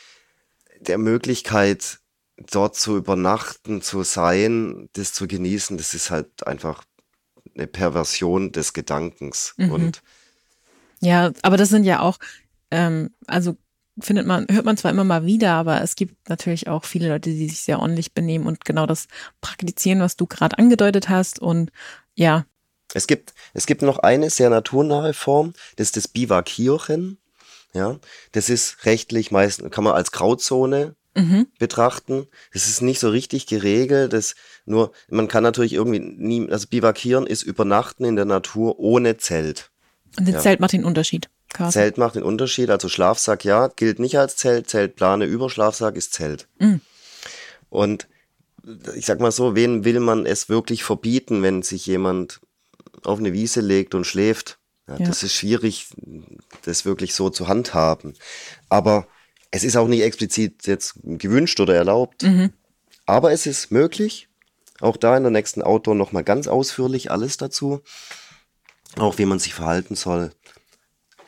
[0.79, 1.99] der Möglichkeit,
[2.37, 6.83] dort zu übernachten, zu sein, das zu genießen, das ist halt einfach
[7.55, 9.53] eine Perversion des Gedankens.
[9.57, 9.71] Mhm.
[9.71, 10.03] Und
[10.99, 12.17] Ja, aber das sind ja auch,
[12.71, 13.55] ähm, also
[13.99, 17.29] findet man, hört man zwar immer mal wieder, aber es gibt natürlich auch viele Leute,
[17.29, 19.07] die sich sehr ordentlich benehmen und genau das
[19.39, 21.39] praktizieren, was du gerade angedeutet hast.
[21.39, 21.71] Und
[22.15, 22.45] ja,
[22.93, 27.17] es gibt, es gibt noch eine sehr naturnahe Form, das ist das Bivakieren.
[27.75, 27.99] Ja,
[28.33, 31.47] das ist rechtlich meistens, kann man als Grauzone mhm.
[31.59, 32.27] betrachten.
[32.53, 34.13] Das ist nicht so richtig geregelt.
[34.13, 34.35] Das
[34.65, 39.71] nur, man kann natürlich irgendwie nie, also Bivakieren ist Übernachten in der Natur ohne Zelt.
[40.17, 40.41] und das Ja.
[40.41, 41.29] Zelt macht den Unterschied.
[41.53, 41.73] Carsten.
[41.73, 42.69] Zelt macht den Unterschied.
[42.69, 44.69] Also Schlafsack, ja, gilt nicht als Zelt.
[44.69, 46.47] Zeltplane über Schlafsack ist Zelt.
[46.59, 46.81] Mhm.
[47.69, 48.07] Und
[48.95, 52.39] ich sag mal so, wen will man es wirklich verbieten, wenn sich jemand
[53.03, 54.57] auf eine Wiese legt und schläft?
[54.87, 55.05] Ja, Ja.
[55.07, 55.87] Das ist schwierig,
[56.63, 58.13] das wirklich so zu handhaben.
[58.69, 59.07] Aber
[59.55, 62.23] es ist auch nicht explizit jetzt gewünscht oder erlaubt.
[62.23, 62.51] Mhm.
[63.05, 64.27] Aber es ist möglich.
[64.81, 67.81] Auch da in der nächsten Outdoor nochmal ganz ausführlich alles dazu.
[68.97, 70.31] Auch wie man sich verhalten soll,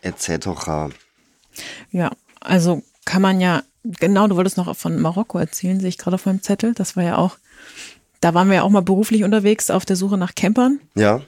[0.02, 0.48] etc.
[1.92, 2.12] Ja,
[2.42, 6.26] also kann man ja, genau, du wolltest noch von Marokko erzählen, sehe ich gerade auf
[6.26, 6.74] meinem Zettel.
[6.74, 7.38] Das war ja auch,
[8.22, 10.80] da waren wir ja auch mal beruflich unterwegs auf der Suche nach Campern.
[10.96, 11.22] Ja,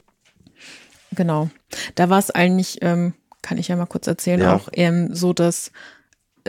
[1.12, 1.48] Genau.
[1.94, 4.54] Da war es eigentlich, ähm, kann ich ja mal kurz erzählen, Ja.
[4.56, 5.70] auch ähm, so, dass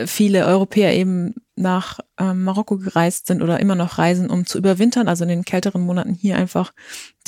[0.06, 5.08] viele Europäer eben nach ähm, Marokko gereist sind oder immer noch reisen, um zu überwintern,
[5.08, 6.72] also in den kälteren Monaten hier einfach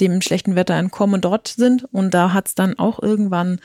[0.01, 1.85] dem schlechten Wetter entkommen und dort sind.
[1.93, 3.61] Und da hat es dann auch irgendwann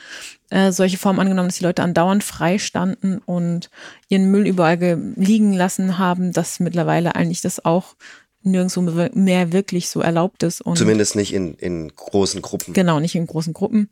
[0.50, 3.70] äh, solche Formen angenommen, dass die Leute andauernd frei standen und
[4.08, 7.96] ihren Müll überall ge- liegen lassen haben, dass mittlerweile eigentlich das auch
[8.42, 10.60] nirgendwo mehr wirklich so erlaubt ist.
[10.60, 12.74] Und zumindest nicht in, in großen Gruppen.
[12.74, 13.88] Genau, nicht in großen Gruppen.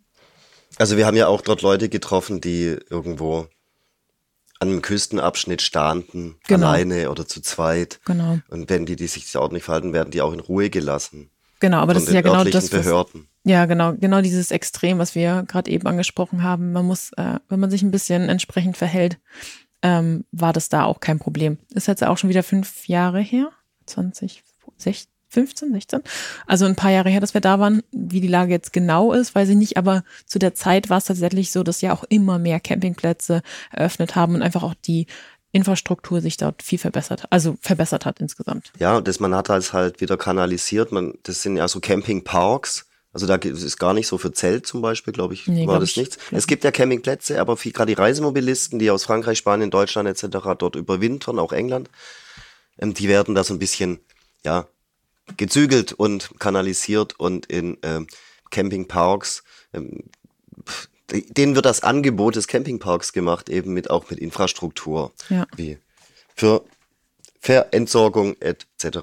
[0.79, 3.47] Also wir haben ja auch dort Leute getroffen, die irgendwo
[4.61, 6.69] an einem Küstenabschnitt standen, Genau.
[6.69, 8.01] alleine oder zu zweit.
[8.05, 8.39] Genau.
[8.49, 11.31] Und wenn die, die sich ordentlich verhalten, werden die auch in Ruhe gelassen.
[11.61, 13.29] Genau, aber das ist ja genau das, was, Behörden.
[13.45, 16.73] Ja, genau, genau dieses Extrem, was wir gerade eben angesprochen haben.
[16.73, 19.19] Man muss, äh, wenn man sich ein bisschen entsprechend verhält,
[19.83, 21.59] ähm, war das da auch kein Problem.
[21.73, 23.51] Ist jetzt auch schon wieder fünf Jahre her,
[23.87, 24.43] 20,
[24.77, 26.01] 16, 15, 16.
[26.47, 27.83] Also ein paar Jahre her, dass wir da waren.
[27.93, 29.77] Wie die Lage jetzt genau ist, weiß ich nicht.
[29.77, 34.15] Aber zu der Zeit war es tatsächlich so, dass ja auch immer mehr Campingplätze eröffnet
[34.17, 35.07] haben und einfach auch die
[35.53, 38.73] Infrastruktur sich dort viel verbessert, also verbessert hat insgesamt.
[38.79, 40.93] Ja, das man hat als halt wieder kanalisiert.
[40.93, 42.87] Man, das sind ja so Campingparks.
[43.13, 45.81] Also da ist gar nicht so für Zelt zum Beispiel, glaube ich, Nee, war glaub
[45.81, 46.19] das ich- nichts.
[46.33, 50.37] Es gibt ja Campingplätze, aber gerade die Reisemobilisten, die aus Frankreich, Spanien, Deutschland etc.
[50.59, 51.89] dort überwintern, auch England,
[52.79, 54.01] ähm, die werden da so ein bisschen,
[54.45, 54.67] ja,
[55.37, 58.07] gezügelt und kanalisiert und in ähm,
[58.51, 60.05] Campingparks, ähm,
[61.11, 65.47] denen wird das Angebot des Campingparks gemacht, eben mit auch mit Infrastruktur, Ja.
[65.57, 65.79] wie
[66.35, 66.65] für
[67.41, 68.99] Verentsorgung etc.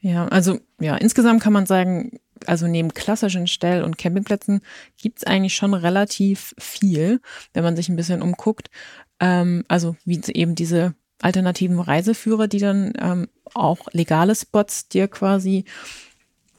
[0.00, 4.60] Ja, also ja, insgesamt kann man sagen, also neben klassischen Stell- und Campingplätzen
[5.00, 7.20] gibt's eigentlich schon relativ viel,
[7.52, 8.70] wenn man sich ein bisschen umguckt.
[9.18, 15.64] Ähm, also wie eben diese alternativen Reiseführer, die dann ähm, auch legale Spots dir quasi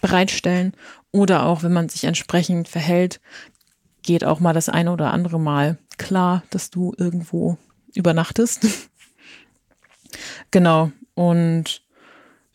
[0.02, 0.74] bereitstellen.
[1.12, 3.20] Oder auch, wenn man sich entsprechend verhält,
[4.02, 7.58] geht auch mal das eine oder andere Mal klar, dass du irgendwo
[7.94, 8.66] übernachtest.
[10.52, 10.92] genau.
[11.14, 11.84] Und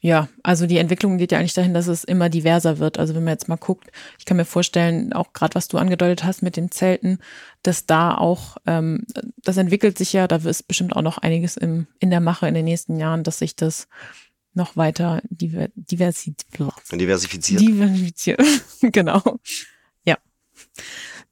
[0.01, 2.99] ja, also die Entwicklung geht ja eigentlich dahin, dass es immer diverser wird.
[2.99, 6.23] Also wenn man jetzt mal guckt, ich kann mir vorstellen, auch gerade was du angedeutet
[6.25, 7.19] hast mit den Zelten,
[7.63, 9.05] dass da auch, ähm,
[9.43, 12.55] das entwickelt sich ja, da ist bestimmt auch noch einiges im, in der Mache in
[12.55, 13.89] den nächsten Jahren, dass sich das
[14.55, 16.35] noch weiter diver, diversi,
[16.93, 17.61] diversifiziert.
[17.61, 18.41] diversifiziert.
[18.81, 19.23] genau.
[20.05, 20.19] Ja.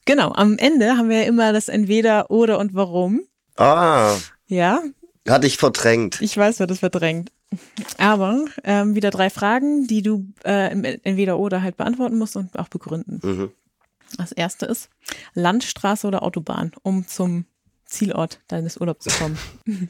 [0.05, 0.33] Genau.
[0.33, 3.23] Am Ende haben wir ja immer das Entweder oder und warum.
[3.57, 4.83] ah, Ja,
[5.29, 6.21] hatte ich verdrängt.
[6.21, 7.31] ich weiß, wer das verdrängt.
[7.98, 10.68] Aber ähm, wieder drei Fragen, die du äh,
[11.02, 13.20] entweder oder halt beantworten musst und auch begründen.
[13.22, 13.50] Mhm.
[14.16, 14.90] Das erste ist
[15.34, 17.46] Landstraße oder Autobahn, um zum
[17.84, 19.38] Zielort deines Urlaubs zu kommen.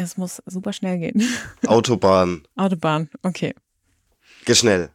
[0.00, 1.28] Es muss super schnell gehen.
[1.66, 3.52] Autobahn, Autobahn, okay.
[4.44, 4.90] geh schnell.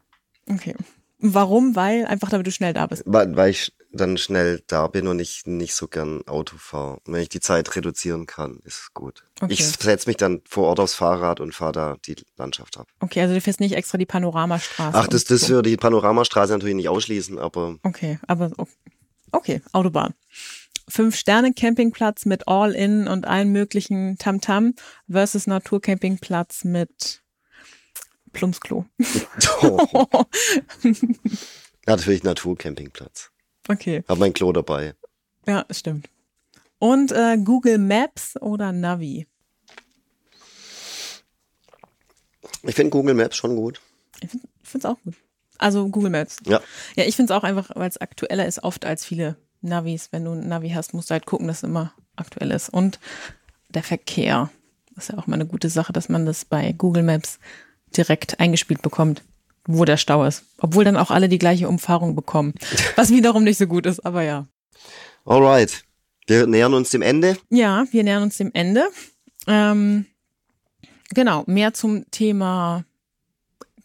[0.49, 0.76] Okay.
[1.19, 1.76] Warum?
[1.76, 3.03] Weil einfach damit du schnell da bist.
[3.05, 7.00] Weil ich dann schnell da bin und ich nicht so gern Auto fahre.
[7.06, 9.24] Wenn ich die Zeit reduzieren kann, ist gut.
[9.39, 9.54] Okay.
[9.54, 12.88] Ich setze mich dann vor Ort aufs Fahrrad und fahre da die Landschaft ab.
[13.00, 14.98] Okay, also du fährst nicht extra die Panoramastraße.
[14.98, 18.52] Ach, das, das würde die Panoramastraße natürlich nicht ausschließen, aber Okay, aber
[19.32, 20.14] okay, Autobahn.
[20.89, 24.74] Fünf Sterne Campingplatz mit All-In und allen möglichen Tamtam
[25.10, 27.22] versus Naturcampingplatz mit
[28.34, 28.86] Plumpsklo.
[29.62, 30.26] oh,
[31.86, 33.33] natürlich Naturcampingplatz.
[33.68, 34.93] Okay, Hab mein Klo dabei.
[35.47, 36.09] ja, stimmt.
[36.80, 39.26] Und äh, Google Maps oder Navi?
[42.64, 43.82] Ich finde Google Maps schon gut.
[44.22, 45.16] Ich finde es auch gut.
[45.57, 46.38] Also Google Maps.
[46.45, 46.61] Ja.
[46.95, 50.09] Ja, ich finde es auch einfach, weil es aktueller ist oft als viele Navis.
[50.11, 52.70] Wenn du ein Navi hast, musst du halt gucken, dass es immer aktuell ist.
[52.70, 52.99] Und
[53.70, 54.49] der Verkehr.
[54.95, 57.39] Das ist ja auch mal eine gute Sache, dass man das bei Google Maps
[57.95, 59.24] direkt eingespielt bekommt,
[59.66, 60.43] wo der Stau ist.
[60.57, 62.53] Obwohl dann auch alle die gleiche Umfahrung bekommen.
[62.95, 64.47] Was wiederum nicht so gut ist, aber ja.
[65.26, 65.84] Alright.
[66.28, 67.38] Wir nähern uns dem Ende.
[67.49, 68.88] Ja, wir nähern uns dem Ende.
[69.47, 70.05] Ähm,
[71.14, 72.86] genau, mehr zum Thema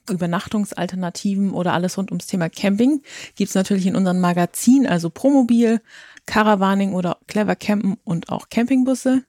[0.09, 3.03] Übernachtungsalternativen oder alles rund ums Thema Camping
[3.35, 5.81] gibt's natürlich in unserem Magazin, also Promobil,
[6.27, 9.25] Caravaning oder Clever Campen und auch Campingbusse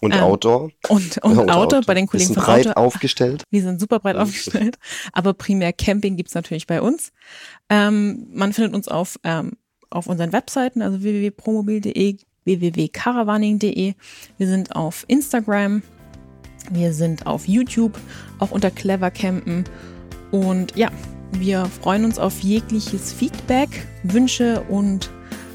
[0.00, 0.70] Und Ähm, Outdoor.
[0.88, 2.80] und, und Ja, Auto bei den Kollegen von breit Auto.
[2.80, 3.44] aufgestellt.
[3.50, 4.78] Wir sind super breit aufgestellt,
[5.12, 7.12] aber primär Camping gibt's natürlich bei uns.
[7.68, 9.52] Ähm, man findet uns auf, ähm,
[9.90, 13.94] auf unseren Webseiten, also www.promobil.de, www.caravaning.de.
[14.38, 15.82] Wir sind auf Instagram,
[16.70, 17.98] wir sind auf YouTube,
[18.38, 19.64] auch unter Clever Campen.
[20.30, 20.90] Und ja,
[21.32, 23.68] wir freuen uns auf jegliches Feedback,
[24.02, 25.10] Wünsche und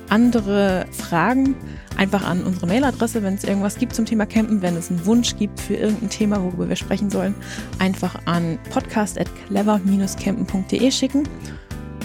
[0.10, 1.56] andere Fragen.
[1.98, 5.38] Einfach an unsere Mailadresse, wenn es irgendwas gibt zum Thema Campen, wenn es einen Wunsch
[5.38, 7.36] gibt für irgendein Thema, worüber wir sprechen sollen,
[7.80, 11.24] einfach an podcast.clever-campen.de schicken.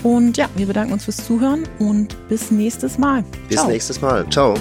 [0.02, 3.22] Und ja, wir bedanken uns fürs Zuhören und bis nächstes Mal.
[3.48, 3.68] Bis Ciao.
[3.68, 4.28] nächstes Mal.
[4.30, 4.54] Ciao.